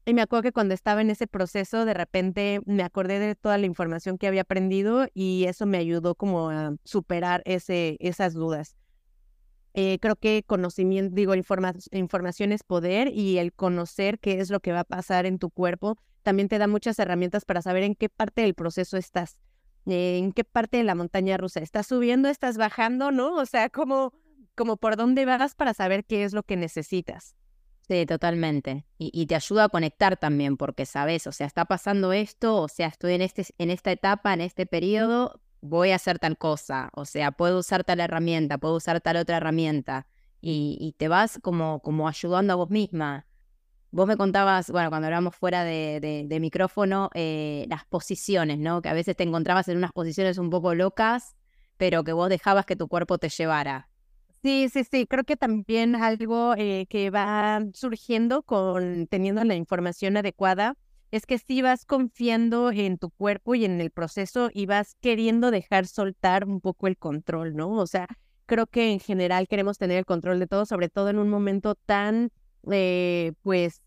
Y 0.05 0.15
me 0.15 0.23
acuerdo 0.23 0.43
que 0.43 0.53
cuando 0.53 0.75
estaba 0.75 1.01
en 1.01 1.11
ese 1.11 1.27
proceso, 1.27 1.85
de 1.85 1.95
repente 1.95 2.61
me 2.67 2.83
acordé 2.83 3.19
de 3.19 3.35
toda 3.35 3.59
la 3.59 3.67
información 3.67 4.19
que 4.19 4.27
había 4.27 4.43
aprendido 4.43 5.07
y 5.15 5.45
eso 5.45 5.67
me 5.67 5.79
ayudó 5.79 6.15
como 6.15 6.51
a 6.51 6.75
superar 6.85 7.43
ese, 7.47 7.97
esas 8.01 8.35
dudas. 8.35 8.77
Eh, 9.75 9.99
creo 10.01 10.17
que 10.17 10.43
conocimiento, 10.47 11.15
digo, 11.15 11.35
información 11.35 12.53
es 12.53 12.63
poder 12.63 13.09
y 13.09 13.39
el 13.39 13.53
conocer 13.53 14.19
qué 14.19 14.41
es 14.41 14.51
lo 14.51 14.61
que 14.61 14.73
va 14.73 14.81
a 14.81 14.85
pasar 14.85 15.25
en 15.27 15.39
tu 15.39 15.51
cuerpo 15.51 15.99
también 16.29 16.51
te 16.51 16.59
da 16.59 16.67
muchas 16.67 16.99
herramientas 16.99 17.47
para 17.47 17.63
saber 17.63 17.85
en 17.85 17.95
qué 17.95 18.11
parte 18.11 18.43
del 18.43 18.53
proceso 18.53 18.99
estás, 18.99 19.39
en 19.87 20.33
qué 20.33 20.45
parte 20.45 20.77
de 20.77 20.85
la 20.85 20.95
montaña 20.95 21.39
rusa. 21.39 21.61
¿Estás 21.61 21.87
subiendo, 21.87 22.29
estás 22.29 22.59
bajando, 22.59 23.11
no? 23.11 23.37
O 23.37 23.47
sea, 23.47 23.71
como, 23.71 24.13
como 24.55 24.77
por 24.77 24.97
dónde 24.97 25.25
vas 25.25 25.55
para 25.55 25.73
saber 25.73 26.05
qué 26.05 26.25
es 26.25 26.35
lo 26.35 26.43
que 26.43 26.59
necesitas. 26.59 27.35
Sí, 27.81 28.05
totalmente. 28.05 28.85
Y, 28.99 29.25
te 29.25 29.37
ayuda 29.37 29.65
a 29.65 29.69
conectar 29.71 30.19
también, 30.19 30.59
porque 30.59 30.85
sabes, 30.85 31.27
o 31.27 31.33
sea, 31.33 31.47
está 31.47 31.65
pasando 31.65 32.13
esto, 32.13 32.61
o 32.61 32.69
sea, 32.69 32.89
estoy 32.89 33.15
en, 33.15 33.23
este, 33.23 33.47
en 33.57 33.71
esta 33.71 33.91
etapa, 33.91 34.35
en 34.35 34.43
este 34.43 34.67
periodo, 34.67 35.41
voy 35.63 35.93
a 35.93 35.95
hacer 35.95 36.19
tal 36.19 36.37
cosa, 36.37 36.91
o 36.93 37.07
sea, 37.07 37.33
puedo 37.33 37.61
usar 37.61 37.85
tal 37.85 38.01
herramienta, 38.01 38.59
puedo 38.59 38.75
usar 38.75 39.01
tal 39.01 39.17
otra 39.17 39.39
herramienta, 39.39 40.07
y, 40.43 40.95
te 40.99 41.09
vas 41.09 41.39
como, 41.43 41.81
como 41.81 42.07
ayudando 42.07 42.53
a 42.53 42.57
vos 42.57 42.69
misma. 42.69 43.27
Vos 43.91 44.07
me 44.07 44.17
contabas, 44.17 44.71
bueno, 44.71 44.91
cuando 44.91 45.07
hablamos 45.07 45.35
fuera 45.35 45.65
de, 45.65 46.27
de, 46.29 46.41
micrófono, 46.41 47.09
eh, 47.15 47.67
las 47.71 47.87
posiciones, 47.87 48.59
¿no? 48.59 48.83
Que 48.83 48.91
a 48.91 48.93
veces 48.93 49.17
te 49.17 49.23
encontrabas 49.23 49.69
en 49.69 49.79
unas 49.79 49.93
posiciones 49.93 50.37
un 50.37 50.51
poco 50.51 50.75
locas, 50.75 51.37
pero 51.79 52.05
que 52.05 52.13
vos 52.13 52.29
dejabas 52.29 52.67
que 52.67 52.77
tu 52.77 52.89
cuerpo 52.89 53.17
te 53.17 53.31
llevara. 53.31 53.89
Sí, 54.43 54.69
sí, 54.69 54.85
sí, 54.85 55.07
creo 55.07 55.25
que 55.25 55.37
también 55.37 55.97
algo 55.97 56.55
eh, 56.57 56.87
que 56.89 57.11
va 57.11 57.65
surgiendo 57.73 58.43
con 58.43 59.07
teniendo 59.09 59.43
la 59.43 59.57
información 59.57 60.17
adecuada 60.17 60.77
es 61.11 61.27
que 61.27 61.39
si 61.39 61.63
vas 61.63 61.85
confiando 61.85 62.71
en 62.71 62.99
tu 62.99 63.11
cuerpo 63.11 63.55
y 63.55 63.65
en 63.65 63.81
el 63.81 63.91
proceso 63.91 64.51
y 64.53 64.67
vas 64.67 64.97
queriendo 65.01 65.51
dejar 65.51 65.87
soltar 65.87 66.45
un 66.45 66.61
poco 66.61 66.87
el 66.87 66.99
control, 66.99 67.57
¿no? 67.57 67.71
O 67.71 67.87
sea, 67.87 68.07
creo 68.47 68.67
que 68.67 68.93
en 68.93 69.01
general 69.01 69.49
queremos 69.49 69.79
tener 69.79 69.99
el 69.99 70.05
control 70.05 70.39
de 70.39 70.47
todo, 70.47 70.67
sobre 70.67 70.89
todo 70.89 71.09
en 71.09 71.19
un 71.19 71.31
momento 71.31 71.75
tan, 71.75 72.31
eh, 72.73 73.33
pues, 73.43 73.83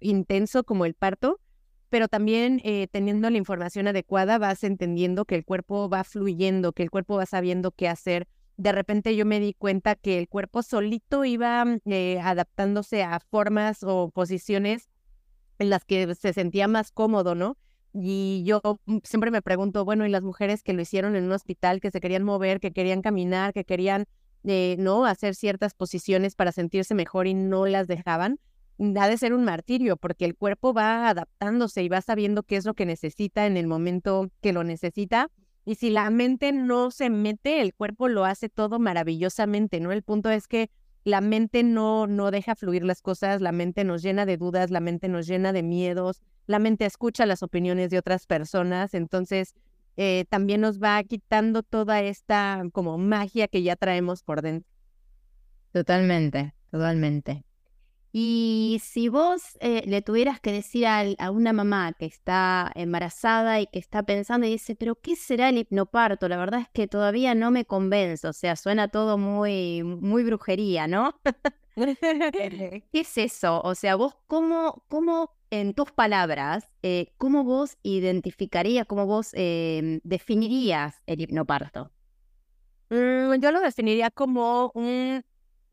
intenso 0.00 0.64
como 0.64 0.84
el 0.84 0.94
parto, 0.94 1.40
pero 1.90 2.08
también 2.08 2.60
eh, 2.64 2.86
teniendo 2.90 3.28
la 3.30 3.36
información 3.36 3.88
adecuada 3.88 4.38
vas 4.38 4.62
entendiendo 4.64 5.24
que 5.24 5.34
el 5.34 5.44
cuerpo 5.44 5.88
va 5.88 6.04
fluyendo, 6.04 6.72
que 6.72 6.84
el 6.84 6.90
cuerpo 6.90 7.16
va 7.16 7.26
sabiendo 7.26 7.72
qué 7.72 7.88
hacer. 7.88 8.28
De 8.56 8.72
repente 8.72 9.16
yo 9.16 9.26
me 9.26 9.40
di 9.40 9.54
cuenta 9.54 9.96
que 9.96 10.18
el 10.18 10.28
cuerpo 10.28 10.62
solito 10.62 11.24
iba 11.24 11.64
eh, 11.86 12.20
adaptándose 12.20 13.02
a 13.02 13.18
formas 13.20 13.82
o 13.82 14.10
posiciones 14.10 14.88
en 15.58 15.70
las 15.70 15.84
que 15.84 16.14
se 16.14 16.32
sentía 16.32 16.68
más 16.68 16.92
cómodo, 16.92 17.34
¿no? 17.34 17.56
Y 17.92 18.44
yo 18.44 18.60
mm, 18.86 18.98
siempre 19.02 19.30
me 19.30 19.42
pregunto, 19.42 19.84
bueno, 19.84 20.06
¿y 20.06 20.10
las 20.10 20.22
mujeres 20.22 20.62
que 20.62 20.72
lo 20.72 20.82
hicieron 20.82 21.16
en 21.16 21.24
un 21.24 21.32
hospital, 21.32 21.80
que 21.80 21.90
se 21.90 22.00
querían 22.00 22.22
mover, 22.22 22.60
que 22.60 22.72
querían 22.72 23.02
caminar, 23.02 23.52
que 23.52 23.64
querían, 23.64 24.06
¿no? 24.42 25.06
Hacer 25.06 25.34
ciertas 25.34 25.74
posiciones 25.74 26.34
para 26.34 26.52
sentirse 26.52 26.94
mejor 26.94 27.26
y 27.26 27.34
no 27.34 27.66
las 27.66 27.86
dejaban? 27.86 28.38
Mm, 28.78 28.96
ha 28.98 29.08
de 29.08 29.18
ser 29.18 29.34
un 29.34 29.44
martirio 29.44 29.96
porque 29.96 30.24
el 30.24 30.36
cuerpo 30.36 30.72
va 30.72 31.08
adaptándose 31.08 31.82
y 31.82 31.88
va 31.88 32.00
sabiendo 32.00 32.42
qué 32.42 32.56
es 32.56 32.64
lo 32.64 32.74
que 32.74 32.86
necesita 32.86 33.46
en 33.46 33.56
el 33.56 33.66
momento 33.66 34.30
que 34.40 34.52
lo 34.52 34.64
necesita. 34.64 35.30
Y 35.66 35.74
si 35.74 35.90
la 35.90 36.08
mente 36.08 36.52
no 36.52 36.90
se 36.90 37.10
mete, 37.10 37.60
el 37.60 37.74
cuerpo 37.74 38.08
lo 38.08 38.24
hace 38.24 38.48
todo 38.48 38.78
maravillosamente, 38.78 39.80
¿no? 39.80 39.92
El 39.92 40.02
punto 40.02 40.30
es 40.30 40.48
que 40.48 40.70
la 41.04 41.20
mente 41.20 41.62
no, 41.62 42.06
no 42.06 42.30
deja 42.30 42.54
fluir 42.54 42.84
las 42.84 43.02
cosas, 43.02 43.40
la 43.40 43.52
mente 43.52 43.84
nos 43.84 44.02
llena 44.02 44.26
de 44.26 44.36
dudas, 44.36 44.70
la 44.70 44.80
mente 44.80 45.08
nos 45.08 45.26
llena 45.26 45.52
de 45.52 45.62
miedos, 45.62 46.22
la 46.46 46.58
mente 46.58 46.86
escucha 46.86 47.26
las 47.26 47.42
opiniones 47.42 47.90
de 47.90 47.98
otras 47.98 48.26
personas, 48.26 48.94
entonces 48.94 49.54
eh, 49.96 50.24
también 50.28 50.60
nos 50.60 50.80
va 50.80 51.02
quitando 51.02 51.62
toda 51.62 52.00
esta 52.02 52.62
como 52.72 52.98
magia 52.98 53.48
que 53.48 53.62
ya 53.62 53.76
traemos 53.76 54.22
por 54.22 54.42
dentro. 54.42 54.68
Totalmente, 55.72 56.54
totalmente. 56.70 57.44
Y 58.12 58.80
si 58.82 59.08
vos 59.08 59.56
eh, 59.60 59.84
le 59.86 60.02
tuvieras 60.02 60.40
que 60.40 60.50
decir 60.50 60.86
a, 60.86 61.30
una 61.30 61.52
mamá 61.52 61.92
que 61.92 62.06
está 62.06 62.72
embarazada 62.74 63.60
y 63.60 63.66
que 63.68 63.78
está 63.78 64.02
pensando 64.02 64.46
y 64.48 64.50
dice, 64.50 64.74
pero 64.74 64.96
¿qué 64.96 65.14
será 65.14 65.48
el 65.48 65.58
hipnoparto? 65.58 66.28
La 66.28 66.36
verdad 66.36 66.62
es 66.62 66.68
que 66.72 66.88
todavía 66.88 67.36
no 67.36 67.52
me 67.52 67.64
convence, 67.64 68.26
o 68.26 68.32
sea, 68.32 68.56
suena 68.56 68.88
todo 68.88 69.16
muy, 69.16 69.84
muy 69.84 70.24
brujería, 70.24 70.88
¿no? 70.88 71.14
¿Qué 71.74 72.82
es 72.92 73.18
eso? 73.18 73.60
O 73.62 73.74
sea, 73.74 73.96
vos 73.96 74.16
cómo, 74.26 74.84
cómo 74.88 75.36
en 75.50 75.74
tus 75.74 75.92
palabras, 75.92 76.64
eh, 76.82 77.12
cómo 77.16 77.44
vos 77.44 77.76
identificarías, 77.82 78.86
cómo 78.86 79.06
vos 79.06 79.30
em, 79.34 80.00
definirías 80.04 81.02
el 81.06 81.20
hipnoparto? 81.20 81.90
Mm, 82.90 83.34
yo 83.40 83.52
lo 83.52 83.60
definiría 83.60 84.10
como 84.10 84.70
un 84.74 85.24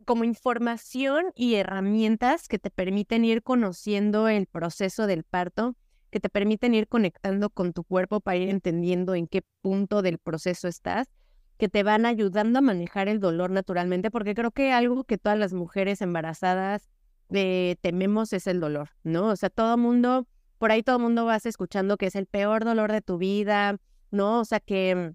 como 0.06 0.24
información 0.24 1.34
y 1.36 1.56
herramientas 1.56 2.48
que 2.48 2.60
te 2.60 2.70
permiten 2.70 3.25
ir 3.25 3.44
conociendo 3.44 4.30
el 4.30 4.48
proceso 4.48 5.06
del 5.06 5.25
parto, 5.25 5.75
que 6.12 6.22
te 6.22 6.30
permiten 6.30 6.74
ir 6.74 6.88
conectando 6.88 7.50
con 7.50 7.74
tu 7.74 7.84
cuerpo 7.84 8.22
para 8.22 8.38
ir 8.38 8.48
entendiendo 8.48 9.16
en 9.16 9.27
qué 9.27 9.44
punto 9.62 10.01
del 10.01 10.18
proceso 10.18 10.70
estás, 10.70 11.10
que 11.58 11.70
te 11.70 11.84
van 11.84 12.06
ayudando 12.06 12.60
a 12.60 12.62
manejar 12.62 13.08
el 13.08 13.20
dolor 13.20 13.52
naturalmente, 13.52 14.12
porque 14.12 14.36
creo 14.36 14.52
que 14.52 14.72
algo 14.72 15.04
que 15.04 15.18
todas 15.18 15.38
las 15.38 15.54
mujeres 15.54 16.02
embarazadas 16.02 16.90
eh, 17.32 17.76
tememos 17.82 18.34
es 18.34 18.48
el 18.48 18.60
dolor, 18.60 18.90
¿no? 19.04 19.28
O 19.28 19.36
sea, 19.36 19.50
todo 19.50 19.78
mundo, 19.78 20.28
por 20.58 20.72
ahí 20.72 20.84
todo 20.84 21.00
mundo 21.00 21.26
vas 21.26 21.46
escuchando 21.46 21.98
que 21.98 22.08
es 22.08 22.16
el 22.16 22.28
peor 22.28 22.64
dolor 22.64 22.92
de 22.92 23.02
tu 23.02 23.18
vida, 23.18 23.78
¿no? 24.12 24.40
O 24.40 24.46
sea, 24.46 24.60
que 24.60 25.14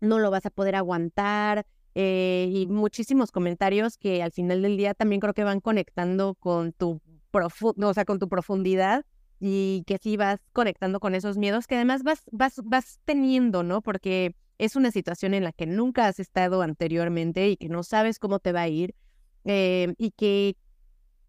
no 0.00 0.18
lo 0.18 0.30
vas 0.30 0.46
a 0.46 0.50
poder 0.50 0.76
aguantar, 0.76 1.66
eh, 1.94 2.48
y 2.52 2.66
muchísimos 2.66 3.32
comentarios 3.32 3.98
que 3.98 4.22
al 4.22 4.30
final 4.30 4.62
del 4.62 4.76
día 4.76 4.94
también 4.94 5.20
creo 5.20 5.34
que 5.34 5.44
van 5.44 5.60
conectando 5.60 6.34
con 6.34 6.72
tu 6.72 7.00
profundo, 7.30 7.88
o 7.88 7.94
sea, 7.94 8.04
con 8.04 8.18
tu 8.18 8.28
profundidad 8.28 9.04
y 9.40 9.82
que 9.86 9.98
sí 9.98 10.16
vas 10.16 10.38
conectando 10.52 11.00
con 11.00 11.14
esos 11.14 11.36
miedos 11.36 11.66
que 11.66 11.76
además 11.76 12.02
vas, 12.02 12.22
vas, 12.30 12.60
vas 12.64 13.00
teniendo, 13.04 13.62
¿no? 13.62 13.82
Porque 13.82 14.36
es 14.60 14.76
una 14.76 14.90
situación 14.90 15.32
en 15.32 15.42
la 15.42 15.52
que 15.52 15.66
nunca 15.66 16.06
has 16.06 16.20
estado 16.20 16.60
anteriormente 16.60 17.48
y 17.48 17.56
que 17.56 17.68
no 17.70 17.82
sabes 17.82 18.18
cómo 18.18 18.40
te 18.40 18.52
va 18.52 18.62
a 18.62 18.68
ir 18.68 18.94
eh, 19.44 19.94
y 19.96 20.10
que 20.10 20.56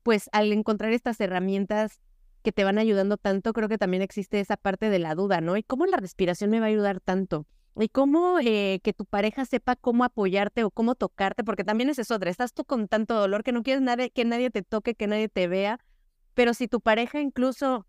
pues 0.04 0.30
al 0.34 0.52
encontrar 0.52 0.92
estas 0.92 1.20
herramientas 1.22 2.02
que 2.44 2.52
te 2.52 2.64
van 2.64 2.78
ayudando 2.78 3.16
tanto, 3.18 3.54
creo 3.54 3.70
que 3.70 3.78
también 3.78 4.04
existe 4.04 4.40
esa 4.40 4.58
parte 4.58 4.90
de 4.90 5.00
la 5.00 5.16
duda, 5.16 5.40
¿no? 5.40 5.56
¿Y 5.56 5.64
cómo 5.64 5.86
la 5.86 5.98
respiración 5.98 6.50
me 6.50 6.60
va 6.60 6.66
a 6.66 6.70
ayudar 6.70 7.00
tanto? 7.00 7.46
Y 7.80 7.88
cómo 7.88 8.40
eh, 8.40 8.82
que 8.84 8.92
tu 8.92 9.06
pareja 9.06 9.46
sepa 9.46 9.78
cómo 9.78 10.04
apoyarte 10.04 10.66
o 10.66 10.72
cómo 10.72 10.96
tocarte, 10.96 11.46
porque 11.46 11.64
también 11.64 11.90
es 11.90 12.00
eso, 12.00 12.20
estás 12.22 12.54
tú 12.54 12.66
con 12.66 12.90
tanto 12.90 13.16
dolor 13.16 13.44
que 13.44 13.54
no 13.54 13.64
quieres 13.64 13.84
que 14.14 14.26
nadie 14.26 14.50
te 14.50 14.62
toque, 14.62 14.96
que 14.96 15.08
nadie 15.08 15.30
te 15.30 15.48
vea, 15.48 15.80
pero 16.34 16.54
si 16.54 16.68
tu 16.68 16.82
pareja 16.82 17.22
incluso 17.22 17.86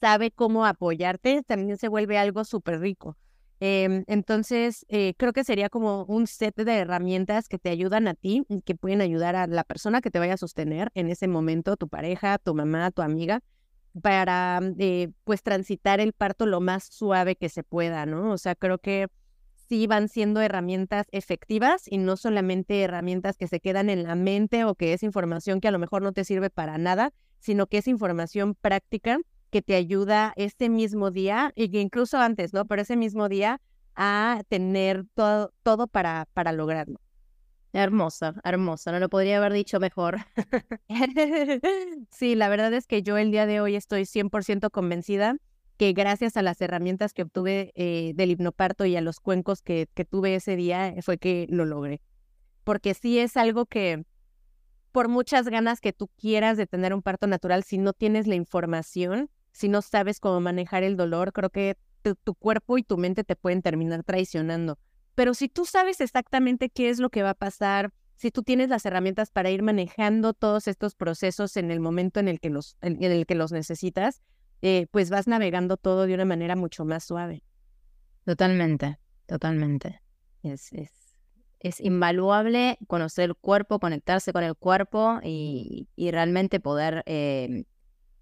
sabe 0.00 0.32
cómo 0.32 0.66
apoyarte, 0.66 1.42
también 1.44 1.78
se 1.78 1.86
vuelve 1.86 2.18
algo 2.18 2.44
súper 2.44 2.80
rico. 2.80 3.16
Em, 3.58 4.04
entonces, 4.06 4.84
eh, 4.88 5.14
creo 5.16 5.32
que 5.32 5.42
sería 5.42 5.70
como 5.70 6.04
un 6.04 6.26
set 6.26 6.54
de 6.56 6.76
herramientas 6.76 7.48
que 7.48 7.58
te 7.58 7.70
ayudan 7.70 8.06
a 8.06 8.14
ti 8.14 8.44
y 8.48 8.60
que 8.60 8.74
pueden 8.74 9.00
ayudar 9.00 9.34
a 9.34 9.46
la 9.46 9.64
persona 9.64 10.02
que 10.02 10.10
te 10.10 10.18
vaya 10.18 10.34
a 10.34 10.36
sostener 10.36 10.90
en 10.94 11.08
ese 11.08 11.26
momento, 11.26 11.76
tu 11.76 11.88
pareja, 11.88 12.38
tu 12.38 12.54
mamá, 12.54 12.90
tu 12.90 13.00
amiga, 13.00 13.42
para 14.02 14.60
eh, 14.78 15.08
pues 15.24 15.42
transitar 15.42 16.00
el 16.00 16.12
parto 16.12 16.44
lo 16.44 16.60
más 16.60 16.84
suave 16.84 17.36
que 17.36 17.48
se 17.48 17.62
pueda, 17.62 18.04
¿no? 18.04 18.32
O 18.32 18.38
sea, 18.38 18.54
creo 18.54 18.78
que 18.78 19.08
sí 19.68 19.86
van 19.86 20.08
siendo 20.08 20.42
herramientas 20.42 21.06
efectivas 21.10 21.84
y 21.90 21.96
no 21.96 22.16
solamente 22.18 22.82
herramientas 22.82 23.38
que 23.38 23.48
se 23.48 23.60
quedan 23.60 23.88
en 23.88 24.02
la 24.02 24.14
mente 24.14 24.64
o 24.64 24.74
que 24.74 24.92
es 24.92 25.02
información 25.02 25.60
que 25.60 25.68
a 25.68 25.72
lo 25.72 25.78
mejor 25.78 26.02
no 26.02 26.12
te 26.12 26.24
sirve 26.24 26.50
para 26.50 26.76
nada, 26.76 27.12
sino 27.38 27.66
que 27.66 27.78
es 27.78 27.88
información 27.88 28.54
práctica 28.54 29.18
que 29.56 29.62
te 29.62 29.74
ayuda 29.74 30.34
ese 30.36 30.68
mismo 30.68 31.10
día 31.10 31.50
y 31.56 31.70
que 31.70 31.80
incluso 31.80 32.18
antes, 32.18 32.52
¿no? 32.52 32.66
Pero 32.66 32.82
ese 32.82 32.94
mismo 32.94 33.26
día 33.30 33.62
a 33.94 34.42
tener 34.50 35.06
todo, 35.14 35.54
todo 35.62 35.86
para, 35.86 36.28
para 36.34 36.52
lograrlo. 36.52 37.00
Hermosa, 37.72 38.34
hermosa, 38.44 38.92
no 38.92 39.00
lo 39.00 39.08
podría 39.08 39.38
haber 39.38 39.54
dicho 39.54 39.80
mejor. 39.80 40.18
sí, 42.10 42.34
la 42.34 42.50
verdad 42.50 42.74
es 42.74 42.86
que 42.86 43.02
yo 43.02 43.16
el 43.16 43.30
día 43.30 43.46
de 43.46 43.62
hoy 43.62 43.76
estoy 43.76 44.02
100% 44.02 44.70
convencida 44.70 45.38
que 45.78 45.94
gracias 45.94 46.36
a 46.36 46.42
las 46.42 46.60
herramientas 46.60 47.14
que 47.14 47.22
obtuve 47.22 47.72
eh, 47.76 48.12
del 48.14 48.32
hipnoparto 48.32 48.84
y 48.84 48.94
a 48.94 49.00
los 49.00 49.20
cuencos 49.20 49.62
que, 49.62 49.88
que 49.94 50.04
tuve 50.04 50.34
ese 50.34 50.54
día 50.56 50.88
eh, 50.88 51.00
fue 51.00 51.16
que 51.16 51.46
lo 51.48 51.64
logré. 51.64 52.02
Porque 52.62 52.92
sí 52.92 53.18
es 53.18 53.38
algo 53.38 53.64
que 53.64 54.04
por 54.92 55.08
muchas 55.08 55.48
ganas 55.48 55.80
que 55.80 55.94
tú 55.94 56.08
quieras 56.08 56.58
de 56.58 56.66
tener 56.66 56.92
un 56.92 57.00
parto 57.00 57.26
natural, 57.26 57.64
si 57.64 57.78
no 57.78 57.94
tienes 57.94 58.26
la 58.26 58.34
información, 58.34 59.30
si 59.56 59.70
no 59.70 59.80
sabes 59.80 60.20
cómo 60.20 60.38
manejar 60.38 60.82
el 60.82 60.98
dolor, 60.98 61.32
creo 61.32 61.48
que 61.48 61.78
tu 62.14 62.34
cuerpo 62.34 62.76
y 62.76 62.82
tu 62.82 62.98
mente 62.98 63.24
te 63.24 63.36
pueden 63.36 63.62
terminar 63.62 64.04
traicionando. 64.04 64.78
Pero 65.14 65.32
si 65.32 65.48
tú 65.48 65.64
sabes 65.64 66.02
exactamente 66.02 66.68
qué 66.68 66.90
es 66.90 66.98
lo 66.98 67.08
que 67.08 67.22
va 67.22 67.30
a 67.30 67.34
pasar, 67.34 67.90
si 68.16 68.30
tú 68.30 68.42
tienes 68.42 68.68
las 68.68 68.84
herramientas 68.84 69.30
para 69.30 69.50
ir 69.50 69.62
manejando 69.62 70.34
todos 70.34 70.68
estos 70.68 70.94
procesos 70.94 71.56
en 71.56 71.70
el 71.70 71.80
momento 71.80 72.20
en 72.20 72.28
el 72.28 72.38
que 72.38 72.50
los, 72.50 72.76
en 72.82 73.02
el 73.02 73.24
que 73.24 73.34
los 73.34 73.50
necesitas, 73.50 74.20
eh, 74.60 74.88
pues 74.90 75.08
vas 75.08 75.26
navegando 75.26 75.78
todo 75.78 76.06
de 76.06 76.12
una 76.12 76.26
manera 76.26 76.54
mucho 76.54 76.84
más 76.84 77.04
suave. 77.04 77.42
Totalmente, 78.26 78.98
totalmente. 79.24 80.02
Es, 80.42 80.70
es, 80.74 80.92
es 81.60 81.80
invaluable 81.80 82.76
conocer 82.86 83.24
el 83.24 83.36
cuerpo, 83.36 83.80
conectarse 83.80 84.34
con 84.34 84.44
el 84.44 84.54
cuerpo 84.54 85.18
y, 85.24 85.88
y 85.96 86.10
realmente 86.10 86.60
poder 86.60 87.02
eh, 87.06 87.64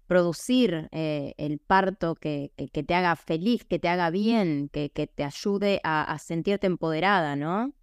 producir 0.07 0.87
eh, 0.91 1.33
el 1.37 1.59
parto 1.59 2.15
que, 2.15 2.51
que, 2.55 2.83
te 2.83 2.93
haga 2.93 3.15
feliz, 3.15 3.65
que 3.65 3.79
te 3.79 3.87
haga 3.87 4.09
bien, 4.09 4.69
que, 4.71 4.89
que 4.89 5.07
te 5.07 5.23
ayude 5.23 5.81
a, 5.83 6.17
sentirte 6.19 6.67
empoderada, 6.67 7.35
¿no? 7.35 7.73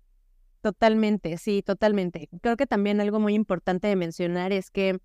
Totalmente, 0.60 1.36
sí, 1.38 1.62
totalmente. 1.62 2.28
Creo 2.40 2.56
que 2.56 2.66
también 2.66 3.00
algo 3.00 3.18
muy 3.18 3.34
importante 3.34 3.88
de 3.88 3.96
mencionar 3.96 4.52
es 4.52 4.70
que, 4.70 5.00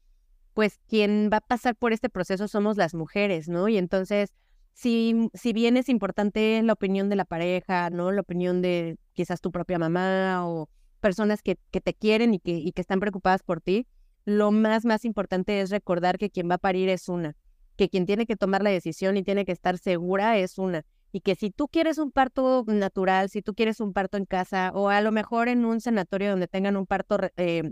pues, 0.53 0.79
quien 0.87 1.29
va 1.33 1.37
a 1.37 1.41
pasar 1.41 1.75
por 1.75 1.93
este 1.93 2.09
proceso 2.09 2.47
somos 2.47 2.77
las 2.77 2.93
mujeres, 2.93 3.49
¿no? 3.49 3.67
Y 3.67 3.77
entonces, 3.77 4.31
si, 4.73 5.29
si 5.33 5.53
bien 5.53 5.77
es 5.77 5.89
importante 5.89 6.61
la 6.61 6.73
opinión 6.73 7.09
de 7.09 7.15
la 7.15 7.25
pareja, 7.25 7.89
¿no? 7.89 8.11
La 8.11 8.21
opinión 8.21 8.61
de 8.61 8.97
quizás 9.13 9.41
tu 9.41 9.51
propia 9.51 9.79
mamá 9.79 10.47
o 10.47 10.69
personas 10.99 11.41
que, 11.41 11.57
que 11.71 11.81
te 11.81 11.95
quieren 11.95 12.35
y 12.35 12.39
que, 12.39 12.51
y 12.51 12.71
que 12.73 12.81
están 12.81 12.99
preocupadas 12.99 13.41
por 13.41 13.61
ti, 13.61 13.87
lo 14.27 14.51
más, 14.51 14.83
más 14.83 15.05
importante 15.05 15.61
es 15.61 15.69
recordar 15.69 16.17
que 16.17 16.29
quien 16.29 16.49
va 16.49 16.55
a 16.55 16.57
parir 16.57 16.89
es 16.89 17.07
una, 17.07 17.37
que 17.77 17.87
quien 17.87 18.05
tiene 18.05 18.25
que 18.25 18.35
tomar 18.35 18.61
la 18.61 18.69
decisión 18.69 19.15
y 19.15 19.23
tiene 19.23 19.45
que 19.45 19.53
estar 19.53 19.77
segura 19.77 20.37
es 20.37 20.57
una. 20.57 20.83
Y 21.13 21.21
que 21.21 21.35
si 21.35 21.49
tú 21.49 21.69
quieres 21.69 21.97
un 21.97 22.11
parto 22.11 22.65
natural, 22.67 23.29
si 23.29 23.41
tú 23.41 23.53
quieres 23.53 23.79
un 23.79 23.93
parto 23.93 24.17
en 24.17 24.25
casa 24.25 24.73
o 24.75 24.89
a 24.89 24.99
lo 24.99 25.13
mejor 25.13 25.47
en 25.47 25.63
un 25.63 25.79
sanatorio 25.79 26.31
donde 26.31 26.49
tengan 26.49 26.75
un 26.75 26.85
parto 26.85 27.17
eh, 27.37 27.63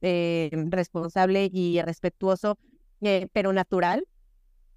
eh, 0.00 0.50
responsable 0.70 1.50
y 1.52 1.82
respetuoso, 1.82 2.56
eh, 3.00 3.26
pero 3.32 3.52
natural, 3.52 4.06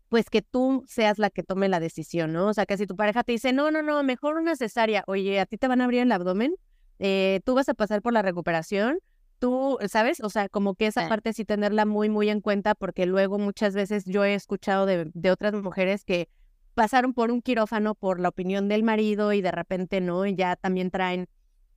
pues 0.07 0.31
que 0.31 0.41
tú 0.41 0.83
seas 0.87 1.19
la 1.19 1.29
que 1.29 1.43
tome 1.43 1.69
la 1.69 1.79
decisión, 1.79 2.33
¿no? 2.33 2.47
O 2.47 2.53
sea, 2.55 2.65
que 2.65 2.75
si 2.75 2.87
tu 2.87 2.95
pareja 2.95 3.23
te 3.23 3.33
dice, 3.33 3.53
no, 3.53 3.69
no, 3.69 3.83
no, 3.83 4.01
mejor 4.01 4.37
una 4.37 4.55
cesárea, 4.55 5.03
oye, 5.05 5.39
a 5.39 5.45
ti 5.45 5.59
te 5.59 5.67
van 5.67 5.81
a 5.81 5.83
abrir 5.83 6.01
el 6.01 6.11
abdomen, 6.11 6.55
eh, 6.97 7.41
tú 7.45 7.53
vas 7.53 7.69
a 7.69 7.75
pasar 7.75 8.01
por 8.01 8.13
la 8.13 8.23
recuperación, 8.23 8.97
tú, 9.39 9.77
¿sabes? 9.87 10.21
O 10.21 10.29
sea, 10.29 10.49
como 10.49 10.75
que 10.75 10.87
esa 10.87 11.07
parte 11.09 11.33
sí 11.33 11.45
tenerla 11.45 11.85
muy, 11.85 12.09
muy 12.09 12.29
en 12.29 12.41
cuenta, 12.41 12.75
porque 12.75 13.05
luego 13.05 13.39
muchas 13.39 13.73
veces 13.73 14.05
yo 14.05 14.23
he 14.23 14.33
escuchado 14.33 14.85
de, 14.85 15.09
de 15.13 15.31
otras 15.31 15.53
mujeres 15.53 16.03
que 16.05 16.29
pasaron 16.73 17.13
por 17.13 17.31
un 17.31 17.41
quirófano 17.41 17.95
por 17.95 18.19
la 18.19 18.29
opinión 18.29 18.67
del 18.67 18.83
marido 18.83 19.33
y 19.33 19.41
de 19.41 19.51
repente 19.51 20.01
no, 20.01 20.25
y 20.25 20.35
ya 20.35 20.55
también 20.55 20.91
traen 20.91 21.27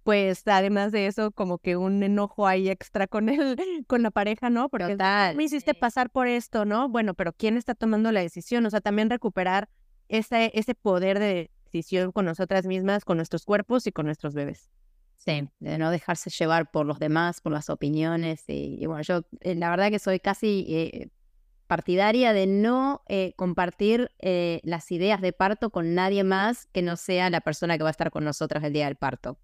pues 0.02 0.42
además 0.46 0.92
de 0.92 1.06
eso, 1.06 1.30
como 1.30 1.58
que 1.58 1.76
un 1.76 2.02
enojo 2.02 2.46
ahí 2.46 2.68
extra 2.68 3.06
con 3.06 3.28
el, 3.28 3.56
con 3.86 4.02
la 4.02 4.10
pareja, 4.10 4.50
¿no? 4.50 4.68
Porque 4.68 4.96
me 5.36 5.44
hiciste 5.44 5.74
pasar 5.74 6.10
por 6.10 6.26
esto, 6.26 6.64
¿no? 6.64 6.88
Bueno, 6.88 7.14
pero 7.14 7.32
¿quién 7.32 7.56
está 7.56 7.74
tomando 7.74 8.10
la 8.12 8.20
decisión? 8.20 8.66
O 8.66 8.70
sea, 8.70 8.80
también 8.80 9.10
recuperar 9.10 9.68
ese, 10.08 10.50
ese 10.54 10.74
poder 10.74 11.18
de 11.18 11.50
decisión 11.64 12.12
con 12.12 12.24
nosotras 12.24 12.66
mismas, 12.66 13.04
con 13.04 13.16
nuestros 13.16 13.44
cuerpos 13.44 13.86
y 13.86 13.92
con 13.92 14.06
nuestros 14.06 14.34
bebés. 14.34 14.70
Sí, 15.24 15.48
de 15.60 15.78
no 15.78 15.90
dejarse 15.90 16.30
llevar 16.30 16.70
por 16.70 16.84
los 16.84 16.98
demás, 16.98 17.40
por 17.40 17.52
las 17.52 17.70
opiniones. 17.70 18.42
Y, 18.48 18.84
bueno, 18.86 19.02
yo 19.02 19.22
eh, 19.40 19.54
la 19.54 19.70
verdad 19.70 19.90
que 19.90 20.00
soy 20.00 20.18
casi 20.18 20.66
eh, 20.68 21.10
partidaria 21.68 22.32
de 22.32 22.48
no 22.48 23.02
eh, 23.08 23.32
compartir 23.36 24.10
las 24.20 24.90
ideas 24.90 25.20
de 25.20 25.32
parto 25.32 25.70
con 25.70 25.94
nadie 25.94 26.24
más 26.24 26.66
que 26.66 26.82
no 26.82 26.96
sea 26.96 27.30
la 27.30 27.40
persona 27.40 27.78
que 27.78 27.84
va 27.84 27.90
a 27.90 27.92
estar 27.92 28.10
con 28.10 28.24
nosotros 28.24 28.64
el 28.64 28.72
día 28.72 28.86
del 28.86 28.96
parto 28.96 29.38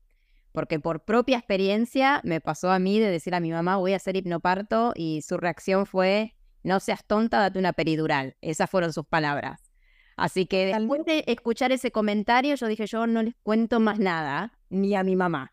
porque 0.52 0.80
por 0.80 1.04
propia 1.04 1.38
experiencia 1.38 2.20
me 2.24 2.40
pasó 2.40 2.70
a 2.70 2.78
mí 2.78 2.98
de 2.98 3.10
decir 3.10 3.34
a 3.34 3.40
mi 3.40 3.52
mamá 3.52 3.76
voy 3.76 3.92
a 3.92 3.96
hacer 3.96 4.16
hipnoparto 4.16 4.92
y 4.96 5.22
su 5.22 5.36
reacción 5.36 5.86
fue 5.86 6.34
no 6.62 6.80
seas 6.80 7.04
tonta, 7.04 7.40
date 7.40 7.58
una 7.58 7.72
peridural. 7.72 8.36
Esas 8.40 8.68
fueron 8.68 8.92
sus 8.92 9.06
palabras. 9.06 9.70
Así 10.16 10.46
que 10.46 10.66
después 10.66 11.04
de 11.04 11.24
escuchar 11.28 11.70
ese 11.70 11.92
comentario, 11.92 12.56
yo 12.56 12.66
dije, 12.66 12.86
yo 12.86 13.06
no 13.06 13.22
les 13.22 13.36
cuento 13.42 13.78
más 13.78 14.00
nada, 14.00 14.58
ni 14.68 14.96
a 14.96 15.04
mi 15.04 15.14
mamá. 15.14 15.52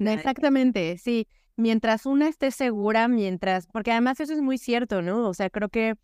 Exactamente, 0.00 0.98
sí. 0.98 1.26
Mientras 1.56 2.04
una 2.04 2.28
esté 2.28 2.50
segura, 2.50 3.08
mientras, 3.08 3.66
porque 3.66 3.90
además 3.90 4.20
eso 4.20 4.34
es 4.34 4.42
muy 4.42 4.58
cierto, 4.58 5.00
¿no? 5.00 5.26
O 5.26 5.32
sea, 5.32 5.48
creo 5.48 5.70
que 5.70 5.94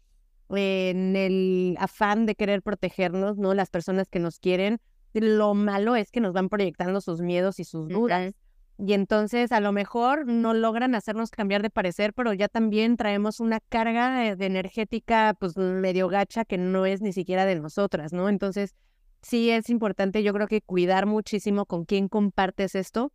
en 0.48 1.16
el 1.16 1.76
afán 1.78 2.26
de 2.26 2.34
querer 2.34 2.62
protegernos, 2.62 3.38
¿no? 3.38 3.54
Las 3.54 3.70
personas 3.70 4.08
que 4.08 4.18
nos 4.18 4.38
quieren, 4.38 4.80
lo 5.12 5.54
malo 5.54 5.96
es 5.96 6.10
que 6.10 6.20
nos 6.20 6.32
van 6.32 6.48
proyectando 6.48 7.00
sus 7.00 7.20
miedos 7.20 7.58
y 7.58 7.64
sus 7.64 7.88
dudas. 7.88 8.34
Y 8.78 8.94
entonces 8.94 9.52
a 9.52 9.60
lo 9.60 9.70
mejor 9.72 10.26
no 10.26 10.54
logran 10.54 10.94
hacernos 10.94 11.30
cambiar 11.30 11.62
de 11.62 11.70
parecer, 11.70 12.14
pero 12.14 12.32
ya 12.32 12.48
también 12.48 12.96
traemos 12.96 13.38
una 13.38 13.60
carga 13.60 14.34
de, 14.34 14.46
energética 14.46 15.36
pues 15.38 15.56
medio 15.56 16.08
gacha 16.08 16.44
que 16.44 16.58
no 16.58 16.86
es 16.86 17.00
ni 17.00 17.12
siquiera 17.12 17.44
de 17.44 17.56
nosotras, 17.56 18.12
¿no? 18.12 18.28
Entonces 18.28 18.74
sí 19.20 19.50
es 19.50 19.70
importante 19.70 20.22
yo 20.22 20.32
creo 20.32 20.48
que 20.48 20.62
cuidar 20.62 21.06
muchísimo 21.06 21.66
con 21.66 21.84
quién 21.84 22.08
compartes 22.08 22.74
esto, 22.74 23.12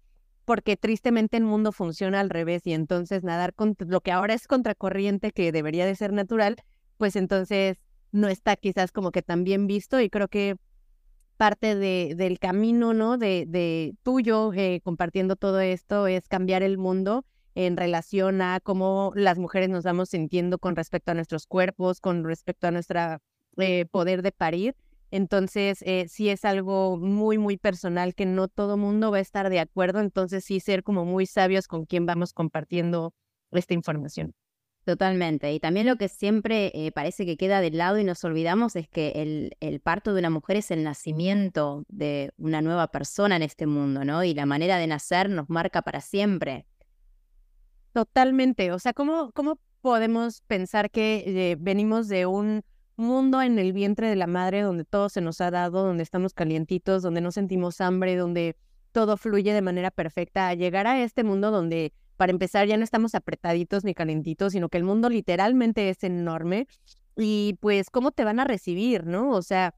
porque 0.48 0.78
tristemente 0.78 1.36
el 1.36 1.44
mundo 1.44 1.74
funciona 1.74 2.22
al 2.22 2.30
revés 2.30 2.66
y 2.66 2.72
entonces 2.72 3.22
nadar 3.22 3.54
con 3.54 3.76
lo 3.80 4.00
que 4.00 4.14
ahora 4.14 4.34
es 4.34 4.48
contracorriente 4.48 5.34
que 5.34 5.52
debería 5.52 5.86
de 5.86 5.94
ser 5.94 6.14
natural, 6.14 6.56
pues 6.96 7.18
entonces 7.18 7.80
no 8.14 8.30
está 8.30 8.56
quizás 8.56 8.94
como 8.94 9.12
que 9.12 9.22
tan 9.22 9.44
bien 9.44 9.68
visto 9.68 10.00
y 10.00 10.10
creo 10.10 10.30
que 10.30 10.56
parte 11.36 11.76
de, 11.76 12.16
del 12.16 12.40
camino, 12.40 12.94
¿no? 12.94 13.18
De, 13.18 13.44
de 13.46 13.96
tuyo 14.04 14.54
eh, 14.54 14.80
compartiendo 14.86 15.36
todo 15.36 15.60
esto 15.60 16.08
es 16.08 16.30
cambiar 16.30 16.64
el 16.64 16.78
mundo 16.78 17.26
en 17.54 17.76
relación 17.76 18.42
a 18.42 18.62
cómo 18.62 19.12
las 19.16 19.38
mujeres 19.38 19.68
nos 19.68 19.84
vamos 19.84 20.08
sintiendo 20.08 20.60
con 20.60 20.78
respecto 20.78 21.12
a 21.12 21.14
nuestros 21.14 21.46
cuerpos, 21.46 22.00
con 22.00 22.24
respecto 22.24 22.68
a 22.68 22.72
nuestro 22.72 23.18
eh, 23.58 23.86
poder 23.92 24.22
de 24.22 24.32
parir. 24.32 24.76
Entonces, 25.12 25.82
eh, 25.84 26.08
sí 26.10 26.30
es 26.30 26.44
algo 26.46 26.98
muy, 26.98 27.38
muy 27.38 27.58
personal 27.58 28.14
que 28.14 28.26
no 28.26 28.48
todo 28.48 28.78
mundo 28.78 29.12
va 29.12 29.18
a 29.18 29.22
estar 29.22 29.50
de 29.50 29.60
acuerdo. 29.60 30.00
Entonces, 30.00 30.44
sí 30.44 30.60
ser 30.60 30.84
como 30.84 31.06
muy 31.06 31.26
sabios 31.26 31.68
con 31.68 31.86
quién 31.86 32.06
vamos 32.06 32.34
compartiendo 32.34 33.14
esta 33.52 33.74
información. 33.74 34.34
Totalmente. 34.84 35.52
Y 35.54 35.60
también 35.60 35.86
lo 35.86 35.98
que 35.98 36.08
siempre 36.08 36.72
eh, 36.74 36.94
parece 36.94 37.26
que 37.26 37.36
queda 37.36 37.60
de 37.60 37.72
lado 37.72 38.00
y 38.00 38.06
nos 38.06 38.24
olvidamos 38.24 38.78
es 38.78 38.88
que 38.88 39.10
el, 39.16 39.52
el, 39.60 39.82
parto 39.82 40.14
de 40.14 40.20
una 40.20 40.30
mujer 40.30 40.56
es 40.56 40.72
el 40.72 40.84
nacimiento 40.84 41.84
de 41.90 42.32
una 42.38 42.62
nueva 42.62 42.88
persona 42.88 43.36
en 43.36 43.44
este 43.44 43.68
mundo, 43.68 44.06
¿no? 44.06 44.24
Y 44.24 44.34
la 44.34 44.46
manera 44.46 44.78
de 44.78 44.88
nacer 44.88 45.30
nos 45.30 45.50
marca 45.50 45.82
para 45.82 46.00
siempre. 46.00 46.66
Totalmente. 47.92 48.72
O 48.72 48.80
sea, 48.80 48.94
¿cómo, 48.94 49.32
cómo 49.34 49.60
podemos 49.82 50.42
pensar 50.48 50.90
que 50.90 51.24
eh, 51.26 51.58
venimos 51.60 52.08
de 52.08 52.26
un 52.26 52.64
mundo 52.98 53.42
en 53.42 53.58
el 53.60 53.74
vientre 53.74 54.10
de 54.10 54.16
la 54.16 54.28
madre 54.28 54.62
donde 54.62 54.84
todo 54.84 55.10
se 55.10 55.22
nos 55.22 55.40
ha 55.42 55.52
dado, 55.52 55.86
donde 55.86 56.04
estamos 56.04 56.34
calientitos, 56.34 57.04
donde 57.04 57.22
no 57.22 57.32
sentimos 57.32 57.80
hambre, 57.80 58.16
donde 58.16 58.58
todo 58.92 59.18
fluye 59.18 59.54
de 59.54 59.62
manera 59.62 59.92
perfecta, 59.92 60.50
a 60.50 60.54
llegar 60.56 60.88
a 60.88 61.02
este 61.02 61.24
mundo 61.24 61.52
donde 61.52 61.94
para 62.18 62.32
empezar, 62.32 62.68
ya 62.68 62.78
no 62.78 62.84
estamos 62.84 63.16
apretaditos 63.16 63.84
ni 63.84 63.94
calentitos, 63.94 64.54
sino 64.54 64.70
que 64.70 64.80
el 64.80 64.84
mundo 64.84 65.08
literalmente 65.10 65.90
es 65.90 66.04
enorme. 66.04 66.68
Y 67.16 67.58
pues, 67.62 67.90
¿cómo 67.90 68.12
te 68.12 68.24
van 68.24 68.40
a 68.40 68.44
recibir, 68.44 69.06
no? 69.06 69.30
O 69.32 69.42
sea, 69.44 69.76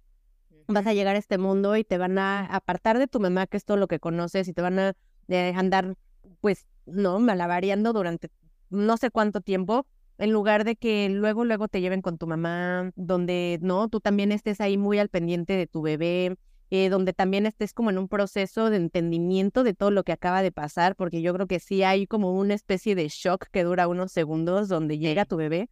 vas 0.67 0.87
a 0.87 0.93
llegar 0.93 1.15
a 1.15 1.19
este 1.19 1.37
mundo 1.37 1.75
y 1.75 1.83
te 1.83 1.97
van 1.97 2.17
a 2.17 2.45
apartar 2.45 2.97
de 2.97 3.07
tu 3.07 3.19
mamá, 3.19 3.45
que 3.45 3.57
es 3.57 3.65
todo 3.65 3.77
lo 3.77 3.87
que 3.87 3.99
conoces, 3.99 4.47
y 4.47 4.53
te 4.53 4.61
van 4.61 4.79
a 4.79 4.93
eh, 5.27 5.53
andar, 5.55 5.95
pues, 6.39 6.65
no, 6.85 7.19
malabareando 7.19 7.93
durante 7.93 8.29
no 8.69 8.97
sé 8.97 9.11
cuánto 9.11 9.41
tiempo, 9.41 9.85
en 10.19 10.31
lugar 10.31 10.65
de 10.65 10.75
que 10.75 11.09
luego, 11.09 11.45
luego 11.45 11.67
te 11.69 11.81
lleven 11.81 12.01
con 12.01 12.17
tu 12.17 12.27
mamá, 12.27 12.91
donde, 12.95 13.57
no, 13.61 13.87
tú 13.87 14.01
también 14.01 14.31
estés 14.31 14.59
ahí 14.59 14.77
muy 14.77 14.99
al 14.99 15.09
pendiente 15.09 15.53
de 15.53 15.65
tu 15.65 15.81
bebé, 15.81 16.37
eh, 16.71 16.89
donde 16.89 17.13
también 17.13 17.45
estés 17.45 17.73
como 17.73 17.89
en 17.89 17.97
un 17.97 18.09
proceso 18.09 18.69
de 18.69 18.77
entendimiento 18.77 19.63
de 19.63 19.73
todo 19.73 19.91
lo 19.91 20.03
que 20.03 20.11
acaba 20.11 20.41
de 20.41 20.51
pasar, 20.51 20.95
porque 20.95 21.21
yo 21.21 21.33
creo 21.33 21.47
que 21.47 21.59
sí 21.59 21.83
hay 21.83 22.05
como 22.05 22.37
una 22.37 22.53
especie 22.53 22.95
de 22.95 23.07
shock 23.07 23.47
que 23.51 23.63
dura 23.63 23.87
unos 23.87 24.11
segundos 24.11 24.67
donde 24.67 24.99
llega 24.99 25.25
tu 25.25 25.37
bebé. 25.37 25.69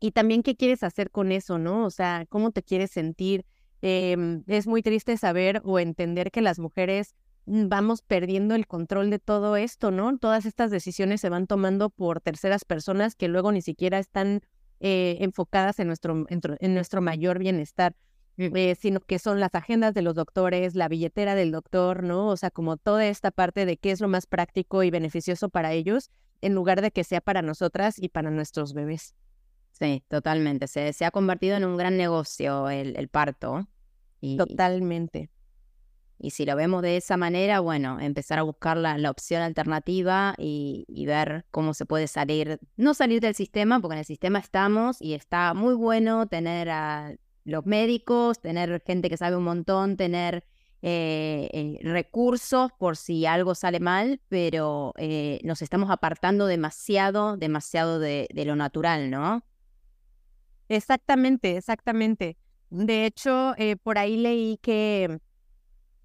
Y 0.00 0.10
también 0.10 0.42
qué 0.42 0.56
quieres 0.56 0.82
hacer 0.82 1.10
con 1.10 1.32
eso, 1.32 1.58
¿no? 1.58 1.86
O 1.86 1.90
sea, 1.90 2.26
cómo 2.28 2.50
te 2.50 2.62
quieres 2.62 2.90
sentir. 2.90 3.44
Em, 3.82 4.42
es 4.48 4.66
muy 4.66 4.82
triste 4.82 5.16
saber 5.16 5.62
o 5.64 5.78
entender 5.78 6.30
que 6.32 6.42
las 6.42 6.58
mujeres 6.58 7.14
vamos 7.48 8.02
perdiendo 8.02 8.54
el 8.54 8.66
control 8.66 9.10
de 9.10 9.18
todo 9.18 9.56
esto, 9.56 9.90
¿no? 9.90 10.16
Todas 10.18 10.46
estas 10.46 10.70
decisiones 10.70 11.20
se 11.20 11.28
van 11.28 11.46
tomando 11.46 11.90
por 11.90 12.20
terceras 12.20 12.64
personas 12.64 13.14
que 13.14 13.28
luego 13.28 13.52
ni 13.52 13.62
siquiera 13.62 13.98
están 13.98 14.42
eh, 14.80 15.18
enfocadas 15.20 15.78
en 15.80 15.86
nuestro, 15.88 16.26
en 16.28 16.74
nuestro 16.74 17.00
mayor 17.00 17.38
bienestar. 17.38 17.96
Eh, 18.40 18.76
sino 18.76 19.00
que 19.00 19.18
son 19.18 19.40
las 19.40 19.52
agendas 19.56 19.94
de 19.94 20.02
los 20.02 20.14
doctores, 20.14 20.76
la 20.76 20.86
billetera 20.86 21.34
del 21.34 21.50
doctor, 21.50 22.04
¿no? 22.04 22.28
O 22.28 22.36
sea, 22.36 22.52
como 22.52 22.76
toda 22.76 23.04
esta 23.04 23.32
parte 23.32 23.66
de 23.66 23.76
qué 23.78 23.90
es 23.90 24.00
lo 24.00 24.06
más 24.06 24.26
práctico 24.26 24.84
y 24.84 24.90
beneficioso 24.90 25.48
para 25.48 25.72
ellos, 25.72 26.12
en 26.40 26.54
lugar 26.54 26.80
de 26.80 26.92
que 26.92 27.02
sea 27.02 27.20
para 27.20 27.42
nosotras 27.42 27.98
y 27.98 28.10
para 28.10 28.30
nuestros 28.30 28.74
bebés. 28.74 29.16
Sí, 29.72 30.04
totalmente. 30.06 30.68
Se, 30.68 30.92
se 30.92 31.04
ha 31.04 31.10
convertido 31.10 31.56
en 31.56 31.64
un 31.64 31.76
gran 31.76 31.96
negocio 31.96 32.70
el, 32.70 32.96
el 32.96 33.08
parto. 33.08 33.66
Y, 34.20 34.36
totalmente. 34.36 35.30
Y 36.18 36.30
si 36.30 36.44
lo 36.44 36.56
vemos 36.56 36.82
de 36.82 36.96
esa 36.96 37.16
manera, 37.16 37.60
bueno, 37.60 38.00
empezar 38.00 38.38
a 38.38 38.42
buscar 38.42 38.76
la, 38.76 38.98
la 38.98 39.10
opción 39.10 39.42
alternativa 39.42 40.34
y, 40.36 40.84
y, 40.88 41.06
ver 41.06 41.44
cómo 41.50 41.74
se 41.74 41.86
puede 41.86 42.08
salir, 42.08 42.58
no 42.76 42.94
salir 42.94 43.20
del 43.20 43.34
sistema, 43.34 43.80
porque 43.80 43.94
en 43.94 44.00
el 44.00 44.04
sistema 44.04 44.38
estamos 44.40 45.00
y 45.00 45.14
está 45.14 45.54
muy 45.54 45.74
bueno 45.74 46.26
tener 46.26 46.70
a 46.70 47.14
los 47.44 47.64
médicos, 47.66 48.40
tener 48.40 48.82
gente 48.84 49.08
que 49.08 49.16
sabe 49.16 49.36
un 49.36 49.44
montón, 49.44 49.96
tener 49.96 50.44
eh, 50.80 51.48
eh, 51.52 51.80
recursos 51.82 52.70
por 52.78 52.96
si 52.96 53.26
algo 53.26 53.56
sale 53.56 53.80
mal, 53.80 54.20
pero 54.28 54.94
eh, 54.96 55.40
nos 55.42 55.60
estamos 55.60 55.90
apartando 55.90 56.46
demasiado, 56.46 57.36
demasiado 57.36 57.98
de, 57.98 58.28
de 58.32 58.44
lo 58.44 58.54
natural, 58.54 59.10
¿no? 59.10 59.44
Exactamente, 60.68 61.56
exactamente. 61.56 62.36
De 62.70 63.06
hecho, 63.06 63.54
por 63.82 63.98
ahí 63.98 64.18
leí 64.18 64.58
que 64.58 65.20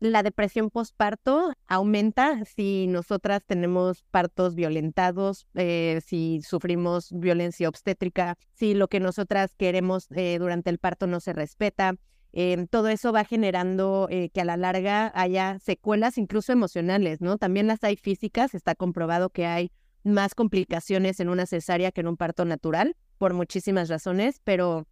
la 0.03 0.21
depresión 0.21 0.69
postparto 0.69 1.53
aumenta 1.65 2.43
si 2.43 2.87
nosotras 2.87 3.41
tenemos 3.45 4.03
partos 4.11 4.53
violentados, 4.53 5.47
eh, 5.55 6.01
si 6.05 6.41
sufrimos 6.41 7.07
violencia 7.13 7.69
obstétrica, 7.69 8.37
si 8.51 8.73
lo 8.73 8.89
que 8.89 8.99
nosotras 8.99 9.55
queremos 9.55 10.07
eh, 10.11 10.37
durante 10.39 10.69
el 10.69 10.77
parto 10.77 11.07
no 11.07 11.21
se 11.21 11.31
respeta. 11.31 11.95
eh, 12.33 12.65
todo 12.69 12.89
eso 12.89 13.13
va 13.13 13.23
generando 13.23 14.07
eh, 14.09 14.29
que 14.33 14.41
a 14.41 14.45
la 14.45 14.57
larga 14.57 15.11
haya 15.15 15.57
secuelas 15.59 16.17
incluso 16.17 16.51
emocionales, 16.51 17.21
¿no? 17.21 17.37
También 17.37 17.67
las 17.67 17.83
hay 17.83 17.95
físicas, 17.95 18.55
está 18.55 18.75
comprobado 18.75 19.29
que 19.29 19.45
hay 19.45 19.71
más 20.03 20.35
complicaciones 20.35 21.21
en 21.21 21.29
una 21.29 21.45
cesárea 21.45 21.91
que 21.93 22.01
en 22.01 22.07
un 22.07 22.17
parto 22.17 22.43
natural, 22.43 22.97
por 23.17 23.33
muchísimas 23.33 23.87
razones, 23.87 24.41
pero 24.43 24.85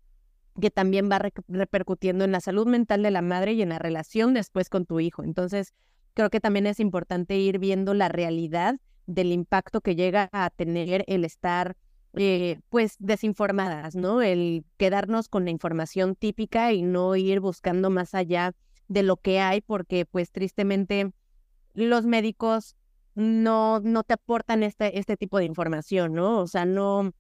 que 0.60 0.72
también 0.72 1.10
va 1.10 1.20
repercutiendo 1.48 2.26
en 2.26 2.32
la 2.32 2.42
salud 2.42 2.68
mental 2.68 3.04
de 3.04 3.12
la 3.12 3.22
madre 3.22 3.54
y 3.54 3.62
en 3.62 3.70
la 3.70 3.80
relación 3.80 4.34
después 4.34 4.70
con 4.70 4.86
tu 4.86 5.00
hijo. 5.00 5.24
Entonces, 5.24 5.74
creo 6.14 6.30
que 6.30 6.40
también 6.40 6.68
es 6.68 6.80
importante 6.80 7.38
ir 7.38 7.60
viendo 7.60 7.94
la 7.94 8.10
realidad 8.10 8.80
del 9.06 9.32
impacto 9.32 9.82
que 9.82 9.96
llega 9.96 10.30
a 10.32 10.50
tener 10.50 11.04
el 11.08 11.26
estar 11.26 11.76
eh, 12.14 12.60
pues 12.70 12.98
desinformadas, 13.00 13.96
¿no? 13.96 14.22
El 14.22 14.66
quedarnos 14.78 15.30
con 15.30 15.46
la 15.46 15.52
información 15.52 16.16
típica 16.16 16.74
y 16.74 16.82
no 16.82 17.16
ir 17.16 17.40
buscando 17.40 17.90
más 17.90 18.14
allá 18.14 18.54
de 18.90 19.04
lo 19.04 19.16
que 19.16 19.40
hay, 19.40 19.62
porque 19.62 20.06
pues 20.06 20.32
tristemente 20.32 21.14
los 21.74 22.06
médicos 22.06 22.76
no, 23.16 23.80
no 23.80 24.04
te 24.04 24.14
aportan 24.14 24.64
este, 24.64 25.00
este 25.00 25.16
tipo 25.16 25.38
de 25.38 25.46
información, 25.46 26.14
¿no? 26.14 26.40
O 26.40 26.48
sea, 26.48 26.66
no, 26.66 27.14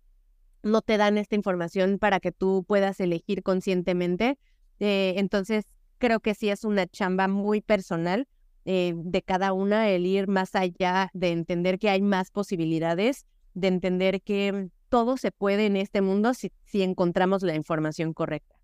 no 0.63 0.81
te 0.81 0.97
dan 0.97 1.17
esta 1.17 1.35
información 1.35 1.99
para 1.99 2.19
que 2.19 2.31
tú 2.31 2.63
puedas 2.67 2.99
elegir 2.99 3.43
conscientemente. 3.43 4.37
Eh, 4.79 5.13
entonces, 5.17 5.65
creo 5.97 6.19
que 6.19 6.33
sí 6.33 6.49
es 6.49 6.63
una 6.63 6.87
chamba 6.87 7.27
muy 7.27 7.61
personal 7.61 8.27
eh, 8.65 8.93
de 8.95 9.21
cada 9.21 9.53
una 9.53 9.89
el 9.89 10.05
ir 10.05 10.27
más 10.27 10.55
allá, 10.55 11.09
de 11.13 11.31
entender 11.31 11.79
que 11.79 11.89
hay 11.89 12.01
más 12.01 12.31
posibilidades, 12.31 13.25
de 13.53 13.67
entender 13.67 14.21
que 14.21 14.69
todo 14.89 15.17
se 15.17 15.31
puede 15.31 15.65
en 15.65 15.77
este 15.77 16.01
mundo 16.01 16.33
si, 16.33 16.51
si 16.65 16.83
encontramos 16.83 17.43
la 17.43 17.55
información 17.55 18.13
correcta. 18.13 18.55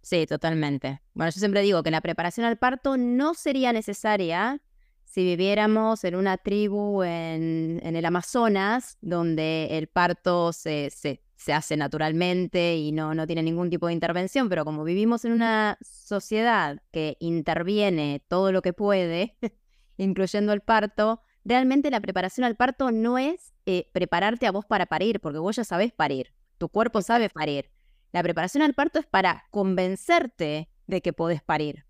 Sí, 0.00 0.26
totalmente. 0.26 1.00
Bueno, 1.14 1.30
yo 1.30 1.38
siempre 1.38 1.62
digo 1.62 1.82
que 1.82 1.90
la 1.90 2.00
preparación 2.00 2.46
al 2.46 2.58
parto 2.58 2.96
no 2.96 3.34
sería 3.34 3.72
necesaria 3.72 4.60
si 5.04 5.24
viviéramos 5.24 6.04
en 6.04 6.14
una 6.14 6.38
tribu 6.38 7.02
en, 7.02 7.80
en 7.82 7.96
el 7.96 8.04
Amazonas, 8.06 8.96
donde 9.02 9.68
el 9.72 9.86
parto 9.86 10.54
se, 10.54 10.88
se, 10.90 11.20
se, 11.42 11.52
hace 11.52 11.76
naturalmente 11.76 12.76
y 12.76 12.92
no, 12.92 13.14
no 13.14 13.26
tiene 13.26 13.42
ningún 13.42 13.70
tipo 13.70 13.86
de 13.86 13.92
intervención, 13.92 14.48
pero 14.48 14.64
como 14.64 14.84
vivimos 14.84 15.24
en 15.24 15.32
una 15.32 15.78
sociedad 15.80 16.80
que 16.92 17.16
interviene 17.20 18.22
todo 18.28 18.52
lo 18.52 18.62
que 18.62 18.72
puede, 18.72 19.36
incluyendo 19.96 20.52
el 20.52 20.60
parto, 20.60 21.22
realmente 21.44 21.90
la 21.90 22.00
preparación 22.00 22.44
al 22.44 22.56
parto 22.56 22.90
no 22.90 23.18
es 23.18 23.52
eh, 23.66 23.90
prepararte 23.92 24.46
a 24.46 24.52
vos 24.52 24.64
para 24.64 24.86
parir, 24.86 25.20
porque 25.20 25.38
vos 25.38 25.56
ya 25.56 25.64
sabés 25.64 25.92
parir, 25.92 26.32
tu 26.58 26.68
cuerpo 26.68 27.02
sabe 27.02 27.28
parir. 27.28 27.70
La 28.12 28.22
preparación 28.22 28.62
al 28.62 28.74
parto 28.74 28.98
es 28.98 29.06
para 29.06 29.44
convencerte 29.50 30.68
de 30.86 31.00
que 31.00 31.12
podés 31.12 31.42
parir, 31.42 31.86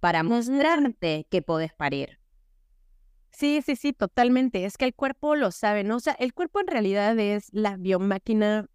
para 0.00 0.22
mostrarte 0.22 1.26
que 1.30 1.42
podés 1.42 1.72
parir. 1.72 2.18
Sí, 3.32 3.62
sí, 3.64 3.76
sí, 3.76 3.92
totalmente. 3.92 4.64
Es 4.64 4.76
que 4.76 4.84
el 4.84 4.94
cuerpo 4.94 5.36
lo 5.36 5.50
sabe, 5.50 5.84
¿no? 5.84 5.96
O 5.96 6.00
sea, 6.00 6.14
el 6.18 6.34
cuerpo 6.34 6.60
en 6.60 6.66
realidad 6.66 7.18
es 7.18 7.48
la 7.52 7.76
biomáquina 7.76 8.68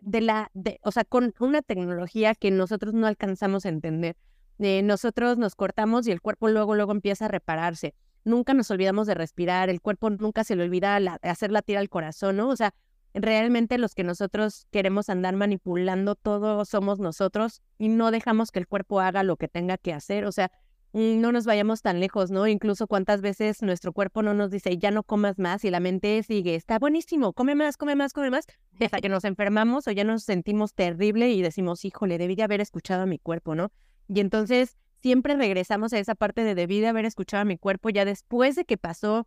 de 0.00 0.20
la, 0.20 0.50
de, 0.54 0.80
o 0.82 0.92
sea, 0.92 1.04
con 1.04 1.34
una 1.38 1.62
tecnología 1.62 2.34
que 2.34 2.50
nosotros 2.50 2.94
no 2.94 3.06
alcanzamos 3.06 3.66
a 3.66 3.68
entender. 3.68 4.16
Eh, 4.58 4.82
nosotros 4.82 5.38
nos 5.38 5.54
cortamos 5.54 6.06
y 6.06 6.10
el 6.10 6.20
cuerpo 6.20 6.48
luego, 6.48 6.74
luego 6.74 6.92
empieza 6.92 7.26
a 7.26 7.28
repararse. 7.28 7.94
Nunca 8.24 8.54
nos 8.54 8.70
olvidamos 8.70 9.06
de 9.06 9.14
respirar, 9.14 9.70
el 9.70 9.80
cuerpo 9.80 10.10
nunca 10.10 10.44
se 10.44 10.56
le 10.56 10.64
olvida 10.64 10.98
la, 11.00 11.18
hacer 11.22 11.52
latir 11.52 11.78
al 11.78 11.88
corazón, 11.88 12.36
¿no? 12.36 12.48
O 12.48 12.56
sea, 12.56 12.74
realmente 13.14 13.78
los 13.78 13.94
que 13.94 14.04
nosotros 14.04 14.66
queremos 14.70 15.08
andar 15.08 15.34
manipulando 15.36 16.14
todo 16.14 16.64
somos 16.64 16.98
nosotros 16.98 17.62
y 17.78 17.88
no 17.88 18.10
dejamos 18.10 18.50
que 18.50 18.58
el 18.58 18.66
cuerpo 18.66 19.00
haga 19.00 19.22
lo 19.22 19.36
que 19.36 19.48
tenga 19.48 19.78
que 19.78 19.92
hacer. 19.92 20.24
O 20.24 20.32
sea, 20.32 20.50
no 20.92 21.32
nos 21.32 21.44
vayamos 21.44 21.82
tan 21.82 22.00
lejos, 22.00 22.30
¿no? 22.30 22.46
Incluso 22.46 22.86
cuántas 22.86 23.20
veces 23.20 23.62
nuestro 23.62 23.92
cuerpo 23.92 24.22
no 24.22 24.34
nos 24.34 24.50
dice, 24.50 24.78
ya 24.78 24.90
no 24.90 25.02
comas 25.02 25.38
más 25.38 25.64
y 25.64 25.70
la 25.70 25.80
mente 25.80 26.22
sigue, 26.22 26.54
está 26.54 26.78
buenísimo, 26.78 27.32
come 27.32 27.54
más, 27.54 27.76
come 27.76 27.94
más, 27.94 28.12
come 28.12 28.30
más, 28.30 28.46
hasta 28.80 29.00
que 29.00 29.08
nos 29.08 29.24
enfermamos 29.24 29.86
o 29.86 29.90
ya 29.90 30.04
nos 30.04 30.22
sentimos 30.22 30.74
terrible 30.74 31.30
y 31.30 31.42
decimos, 31.42 31.84
híjole, 31.84 32.18
debí 32.18 32.36
de 32.36 32.42
haber 32.42 32.60
escuchado 32.60 33.02
a 33.02 33.06
mi 33.06 33.18
cuerpo, 33.18 33.54
¿no? 33.54 33.70
Y 34.08 34.20
entonces 34.20 34.76
siempre 35.02 35.36
regresamos 35.36 35.92
a 35.92 35.98
esa 35.98 36.14
parte 36.14 36.42
de 36.42 36.54
debí 36.54 36.80
de 36.80 36.88
haber 36.88 37.04
escuchado 37.04 37.42
a 37.42 37.44
mi 37.44 37.58
cuerpo 37.58 37.90
ya 37.90 38.04
después 38.04 38.56
de 38.56 38.64
que 38.64 38.76
pasó 38.76 39.26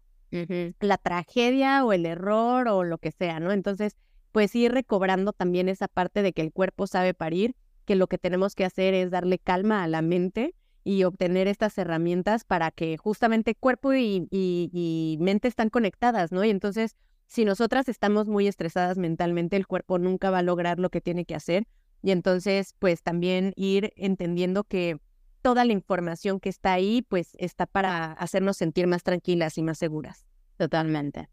la 0.79 0.97
tragedia 0.97 1.83
o 1.83 1.91
el 1.91 2.05
error 2.05 2.69
o 2.69 2.85
lo 2.85 2.97
que 2.97 3.11
sea, 3.11 3.41
¿no? 3.41 3.51
Entonces, 3.51 3.97
pues 4.31 4.55
ir 4.55 4.71
recobrando 4.71 5.33
también 5.33 5.67
esa 5.67 5.89
parte 5.89 6.21
de 6.21 6.31
que 6.31 6.41
el 6.41 6.53
cuerpo 6.53 6.87
sabe 6.87 7.13
parir, 7.13 7.53
que 7.83 7.95
lo 7.95 8.07
que 8.07 8.17
tenemos 8.17 8.55
que 8.55 8.63
hacer 8.63 8.93
es 8.93 9.11
darle 9.11 9.39
calma 9.39 9.83
a 9.83 9.87
la 9.87 10.01
mente 10.01 10.55
y 10.83 11.03
obtener 11.03 11.47
estas 11.47 11.77
herramientas 11.77 12.43
para 12.43 12.71
que 12.71 12.97
justamente 12.97 13.55
cuerpo 13.55 13.93
y, 13.93 14.27
y, 14.31 15.17
mente 15.19 15.47
están 15.47 15.69
conectadas, 15.69 16.31
¿no? 16.31 16.43
Y 16.43 16.49
entonces, 16.49 16.95
si 17.27 17.45
nosotras 17.45 17.87
estamos 17.87 18.27
muy 18.27 18.47
estresadas 18.47 18.97
mentalmente, 18.97 19.55
el 19.55 19.67
cuerpo 19.67 19.99
nunca 19.99 20.31
va 20.31 20.39
a 20.39 20.43
lograr 20.43 20.79
lo 20.79 20.89
que 20.89 21.01
tiene 21.01 21.25
que 21.25 21.35
hacer. 21.35 21.67
Y 22.01 22.11
entonces, 22.11 22.75
pues 22.79 23.03
también 23.03 23.53
ir 23.55 23.93
entendiendo 23.95 24.63
que 24.63 24.97
toda 25.41 25.65
la 25.65 25.73
información 25.73 26.39
que 26.39 26.49
está 26.49 26.73
ahí, 26.73 27.03
pues 27.03 27.35
está 27.37 27.67
para 27.67 28.13
hacernos 28.13 28.57
sentir 28.57 28.87
más 28.87 29.03
tranquilas 29.03 29.57
y 29.57 29.63
más 29.63 29.77
seguras. 29.77 30.25
Totalmente. 30.57 31.29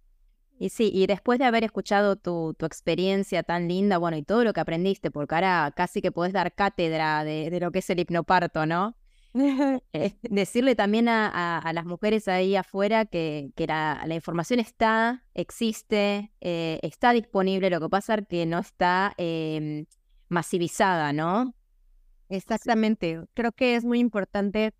Y 0.58 0.70
sí, 0.70 0.90
y 0.92 1.06
después 1.06 1.38
de 1.38 1.44
haber 1.44 1.64
escuchado 1.64 2.16
tu, 2.16 2.54
tu, 2.58 2.66
experiencia 2.66 3.44
tan 3.44 3.68
linda, 3.68 3.96
bueno, 3.98 4.16
y 4.16 4.24
todo 4.24 4.42
lo 4.42 4.52
que 4.52 4.60
aprendiste, 4.60 5.10
porque 5.10 5.36
ahora 5.36 5.72
casi 5.74 6.02
que 6.02 6.10
podés 6.10 6.32
dar 6.32 6.52
cátedra 6.52 7.22
de, 7.22 7.48
de 7.48 7.60
lo 7.60 7.70
que 7.70 7.78
es 7.78 7.90
el 7.90 8.00
hipnoparto, 8.00 8.66
¿no? 8.66 8.96
Eh, 9.92 10.14
decirle 10.22 10.74
también 10.74 11.08
a, 11.08 11.70
las 11.72 11.84
mujeres 11.84 12.28
ahí 12.28 12.56
afuera 12.56 13.04
que, 13.04 13.52
la, 13.66 14.06
información 14.10 14.60
está, 14.60 15.24
existe, 15.34 16.32
eh, 16.40 16.78
está 16.82 17.12
disponible, 17.12 17.70
lo 17.70 17.80
que 17.80 17.88
pasa 17.88 18.14
es 18.14 18.26
que 18.28 18.46
no 18.46 18.58
está 18.58 19.14
em, 19.16 19.86
masivizada, 20.28 21.12
¿no? 21.12 21.54
Exactamente, 22.28 23.20
creo 23.34 23.52
que 23.52 23.76
es 23.76 23.84
muy 23.84 24.00
importante, 24.00 24.74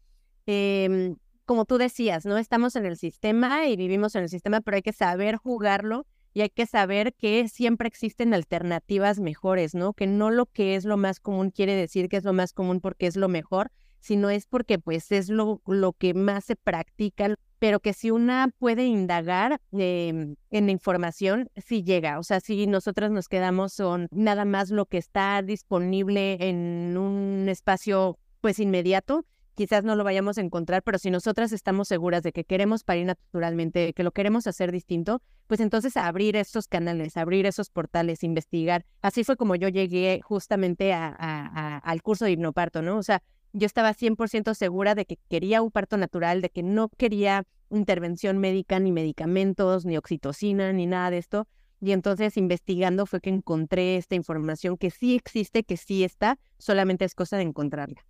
em, 0.46 1.16
como 1.46 1.64
tú 1.64 1.78
decías, 1.78 2.26
¿no? 2.26 2.36
Estamos 2.36 2.76
en 2.76 2.84
el 2.86 2.96
sistema 2.96 3.66
y 3.66 3.76
vivimos 3.76 4.14
en 4.14 4.24
el 4.24 4.28
sistema, 4.28 4.60
pero 4.60 4.76
hay 4.76 4.82
que 4.82 4.92
saber 4.92 5.36
jugarlo 5.36 6.06
y 6.34 6.42
hay 6.42 6.50
que 6.50 6.66
saber 6.66 7.14
que 7.14 7.48
siempre 7.48 7.88
existen 7.88 8.34
alternativas 8.34 9.18
mejores, 9.18 9.74
¿no? 9.74 9.94
Que 9.94 10.06
no 10.06 10.30
lo 10.30 10.46
que 10.46 10.74
es 10.76 10.84
lo 10.84 10.96
más 10.96 11.20
común 11.20 11.50
quiere 11.50 11.74
decir 11.74 12.08
que 12.08 12.18
es 12.18 12.24
lo 12.24 12.34
más 12.34 12.52
común 12.52 12.80
porque 12.80 13.06
es 13.06 13.16
lo 13.16 13.28
mejor, 13.28 13.72
sino 14.00 14.30
es 14.30 14.46
porque 14.46 14.78
pues 14.78 15.12
es 15.12 15.28
lo, 15.28 15.60
lo 15.66 15.92
que 15.92 16.14
más 16.14 16.44
se 16.44 16.56
practica, 16.56 17.34
pero 17.58 17.80
que 17.80 17.92
si 17.92 18.10
una 18.10 18.50
puede 18.58 18.86
indagar 18.86 19.60
em, 19.72 20.36
en 20.50 20.70
información, 20.70 21.50
sí 21.56 21.82
llega. 21.82 22.18
O 22.18 22.22
sea, 22.22 22.40
si 22.40 22.66
nosotras 22.66 23.10
nos 23.10 23.28
quedamos 23.28 23.76
con 23.76 24.08
nada 24.10 24.44
más 24.44 24.70
lo 24.70 24.86
que 24.86 24.98
está 24.98 25.42
disponible 25.42 26.36
en 26.48 26.96
un 26.96 27.48
espacio 27.48 28.18
pues 28.40 28.60
inmediato, 28.60 29.24
quizás 29.58 29.82
no 29.82 29.96
lo 29.96 30.04
vayamos 30.04 30.38
a 30.38 30.40
encontrar, 30.40 30.84
pero 30.84 30.98
si 30.98 31.10
nosotras 31.10 31.50
estamos 31.50 31.88
seguras 31.88 32.22
de 32.22 32.30
que 32.30 32.44
queremos 32.44 32.84
parir 32.84 33.06
naturalmente, 33.06 33.92
que 33.92 34.04
lo 34.04 34.12
queremos 34.12 34.46
hacer 34.46 34.70
distinto, 34.70 35.20
pues 35.48 35.58
entonces 35.58 35.96
abrir 35.96 36.36
esos 36.36 36.68
canales, 36.68 37.16
abrir 37.16 37.44
esos 37.44 37.68
portales, 37.68 38.22
investigar. 38.22 38.84
Así 39.02 39.24
fue 39.24 39.36
como 39.36 39.56
yo 39.56 39.68
llegué 39.68 40.20
justamente 40.22 40.92
a, 40.92 41.78
al 41.78 42.02
curso 42.02 42.24
de 42.24 42.30
hipnoparto, 42.30 42.82
¿no? 42.82 42.98
O 42.98 43.02
sea, 43.02 43.20
yo 43.52 43.66
estaba 43.66 43.94
100% 43.94 44.54
segura 44.54 44.94
de 44.94 45.04
que 45.04 45.18
quería 45.28 45.62
un 45.62 45.70
parto 45.70 45.96
natural, 45.96 46.40
de 46.42 46.50
que 46.50 46.62
no 46.62 46.88
quería 46.88 47.44
intervención 47.70 48.38
médica, 48.38 48.78
ni 48.78 48.92
medicamentos, 48.92 49.84
ni 49.84 49.96
oxitocina, 49.96 50.72
ni 50.72 50.86
nada 50.86 51.10
de 51.10 51.18
esto. 51.18 51.46
Y 51.80 51.92
entonces 51.92 52.36
investigando 52.36 53.06
fue 53.06 53.20
que 53.20 53.30
encontré 53.30 53.96
esta 53.96 54.14
información 54.14 54.76
que 54.76 54.90
sí 54.90 55.14
existe, 55.14 55.62
que 55.62 55.76
sí 55.76 56.02
está, 56.02 56.38
solamente 56.58 57.04
es 57.04 57.14
cosa 57.14 57.36
de 57.36 57.44
encontrarla. 57.44 58.04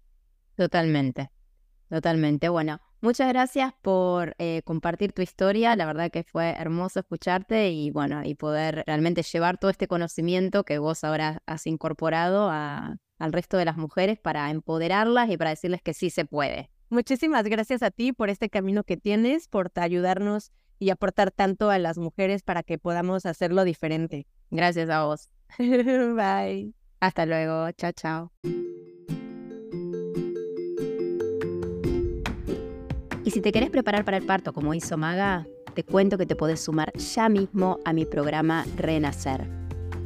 Totalmente, 0.56 1.30
totalmente. 1.88 2.48
Bueno, 2.48 2.80
muchas 3.00 3.28
gracias 3.28 3.72
por 3.82 4.34
eh, 4.38 4.62
compartir 4.64 5.12
tu 5.12 5.22
historia. 5.22 5.76
La 5.76 5.86
verdad 5.86 6.10
que 6.10 6.24
fue 6.24 6.50
hermoso 6.50 7.00
escucharte 7.00 7.70
y 7.70 7.90
bueno, 7.90 8.22
y 8.24 8.34
poder 8.34 8.84
realmente 8.86 9.22
llevar 9.22 9.58
todo 9.58 9.70
este 9.70 9.88
conocimiento 9.88 10.64
que 10.64 10.78
vos 10.78 11.04
ahora 11.04 11.42
has 11.46 11.66
incorporado 11.66 12.48
a, 12.50 12.96
al 13.18 13.32
resto 13.32 13.56
de 13.56 13.64
las 13.64 13.76
mujeres 13.76 14.18
para 14.18 14.50
empoderarlas 14.50 15.30
y 15.30 15.36
para 15.36 15.50
decirles 15.50 15.82
que 15.82 15.94
sí 15.94 16.10
se 16.10 16.24
puede. 16.24 16.70
Muchísimas 16.90 17.44
gracias 17.44 17.82
a 17.82 17.90
ti 17.90 18.12
por 18.12 18.30
este 18.30 18.48
camino 18.48 18.82
que 18.82 18.96
tienes, 18.96 19.48
por 19.48 19.70
ayudarnos 19.74 20.52
y 20.78 20.90
aportar 20.90 21.30
tanto 21.30 21.70
a 21.70 21.78
las 21.78 21.98
mujeres 21.98 22.42
para 22.42 22.62
que 22.62 22.78
podamos 22.78 23.26
hacerlo 23.26 23.64
diferente. 23.64 24.26
Gracias 24.50 24.88
a 24.88 25.04
vos. 25.04 25.28
Bye. 25.58 26.72
Hasta 27.00 27.26
luego. 27.26 27.70
Chao, 27.72 27.92
chao. 27.92 28.32
Y 33.28 33.30
si 33.30 33.42
te 33.42 33.52
querés 33.52 33.68
preparar 33.68 34.06
para 34.06 34.16
el 34.16 34.24
parto 34.24 34.54
como 34.54 34.72
hizo 34.72 34.96
Maga, 34.96 35.46
te 35.74 35.84
cuento 35.84 36.16
que 36.16 36.24
te 36.24 36.34
podés 36.34 36.60
sumar 36.60 36.90
ya 36.96 37.28
mismo 37.28 37.78
a 37.84 37.92
mi 37.92 38.06
programa 38.06 38.64
Renacer 38.78 39.46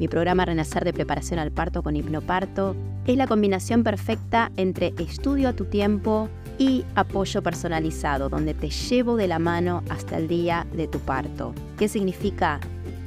mi 0.01 0.09
programa 0.09 0.45
Renacer 0.45 0.85
de 0.85 0.93
preparación 0.93 1.39
al 1.39 1.53
parto 1.53 1.85
con 1.85 1.95
hipnoparto, 1.95 2.75
es 3.07 3.17
la 3.17 3.29
combinación 3.29 3.85
perfecta 3.85 4.51
entre 4.57 4.93
estudio 4.99 5.49
a 5.49 5.53
tu 5.53 5.67
tiempo 5.67 6.29
y 6.59 6.85
apoyo 6.97 7.45
personalizado, 7.45 8.29
donde 8.29 8.55
te 8.55 8.71
llevo 8.71 9.15
de 9.17 9.29
la 9.29 9.39
mano 9.39 9.85
hasta 9.89 10.17
el 10.17 10.27
día 10.27 10.67
de 10.73 10.89
tu 10.89 10.99
parto. 10.99 11.55
¿Qué 11.79 11.87
significa? 11.87 12.59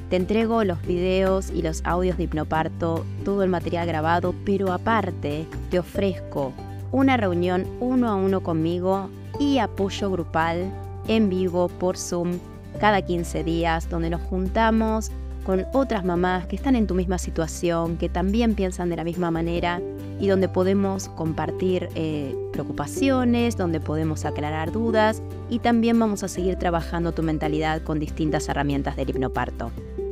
Te 0.09 0.15
entrego 0.15 0.63
los 0.63 0.81
videos 0.87 1.51
y 1.51 1.61
los 1.61 1.81
audios 1.83 2.15
de 2.15 2.23
hipnoparto, 2.23 3.05
todo 3.25 3.43
el 3.43 3.49
material 3.49 3.85
grabado, 3.85 4.33
pero 4.45 4.71
aparte 4.71 5.45
te 5.69 5.79
ofrezco 5.79 6.53
una 6.95 7.17
reunión 7.17 7.67
uno 7.81 8.09
a 8.09 8.15
uno 8.15 8.41
conmigo 8.41 9.09
y 9.37 9.57
apoyo 9.57 10.09
grupal 10.09 10.71
en 11.09 11.29
vivo 11.29 11.67
por 11.67 11.97
Zoom 11.97 12.39
cada 12.79 13.01
15 13.01 13.43
días, 13.43 13.89
donde 13.89 14.09
nos 14.09 14.21
juntamos 14.21 15.11
con 15.45 15.65
otras 15.73 16.05
mamás 16.05 16.47
que 16.47 16.55
están 16.55 16.73
en 16.73 16.87
tu 16.87 16.95
misma 16.95 17.17
situación, 17.17 17.97
que 17.97 18.07
también 18.07 18.55
piensan 18.55 18.89
de 18.89 18.95
la 18.95 19.03
misma 19.03 19.29
manera 19.29 19.81
y 20.21 20.27
donde 20.27 20.47
podemos 20.47 21.09
compartir 21.09 21.89
eh, 21.95 22.33
preocupaciones, 22.53 23.57
donde 23.57 23.81
podemos 23.81 24.23
aclarar 24.23 24.71
dudas 24.71 25.21
y 25.49 25.59
también 25.59 25.99
vamos 25.99 26.23
a 26.23 26.29
seguir 26.29 26.55
trabajando 26.55 27.11
tu 27.11 27.23
mentalidad 27.23 27.81
con 27.81 27.99
distintas 27.99 28.47
herramientas 28.47 28.95
del 28.95 29.09
hipnoparto. 29.09 29.69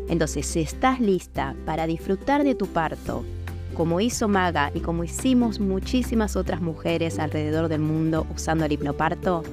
Entonces, 0.10 0.46
si 0.46 0.60
estás 0.60 1.00
lista 1.00 1.56
para 1.66 1.88
disfrutar 1.88 2.44
de 2.44 2.56
tu 2.56 2.68
parto, 2.68 3.24
como 3.74 4.00
hizo 4.00 4.28
Maga 4.28 4.72
y 4.74 4.80
como 4.80 5.04
hicimos 5.04 5.60
muchísimas 5.60 6.36
otras 6.36 6.62
mujeres 6.62 7.20
alrededor 7.20 7.68
del 7.68 7.82
mundo 7.82 8.26
usando 8.34 8.66
el 8.66 8.72
hipnoparto, 8.72 9.44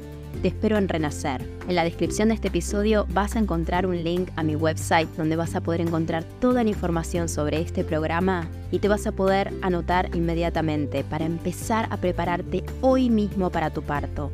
te 0.42 0.48
espero 0.48 0.78
en 0.78 0.88
Renacer. 0.88 1.42
En 1.68 1.74
la 1.74 1.84
descripción 1.84 2.28
de 2.28 2.34
este 2.34 2.48
episodio 2.48 3.06
vas 3.10 3.36
a 3.36 3.38
encontrar 3.38 3.86
un 3.86 4.02
link 4.02 4.30
a 4.36 4.42
mi 4.42 4.56
website 4.56 5.08
donde 5.16 5.36
vas 5.36 5.54
a 5.54 5.60
poder 5.60 5.80
encontrar 5.80 6.24
toda 6.40 6.64
la 6.64 6.70
información 6.70 7.28
sobre 7.28 7.60
este 7.60 7.84
programa 7.84 8.48
y 8.70 8.78
te 8.78 8.88
vas 8.88 9.06
a 9.06 9.12
poder 9.12 9.52
anotar 9.62 10.14
inmediatamente 10.14 11.04
para 11.04 11.26
empezar 11.26 11.86
a 11.90 11.96
prepararte 11.98 12.64
hoy 12.80 13.10
mismo 13.10 13.50
para 13.50 13.70
tu 13.70 13.82
parto. 13.82 14.30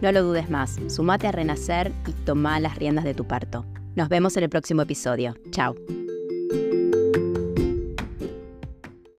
No 0.00 0.10
lo 0.10 0.22
dudes 0.22 0.50
más, 0.50 0.78
sumate 0.88 1.26
a 1.26 1.32
Renacer 1.32 1.92
y 2.06 2.12
toma 2.12 2.58
las 2.58 2.76
riendas 2.76 3.04
de 3.04 3.14
tu 3.14 3.24
parto. 3.26 3.64
Nos 3.94 4.08
vemos 4.08 4.36
en 4.36 4.44
el 4.44 4.48
próximo 4.48 4.82
episodio. 4.82 5.36
Chao. 5.50 5.76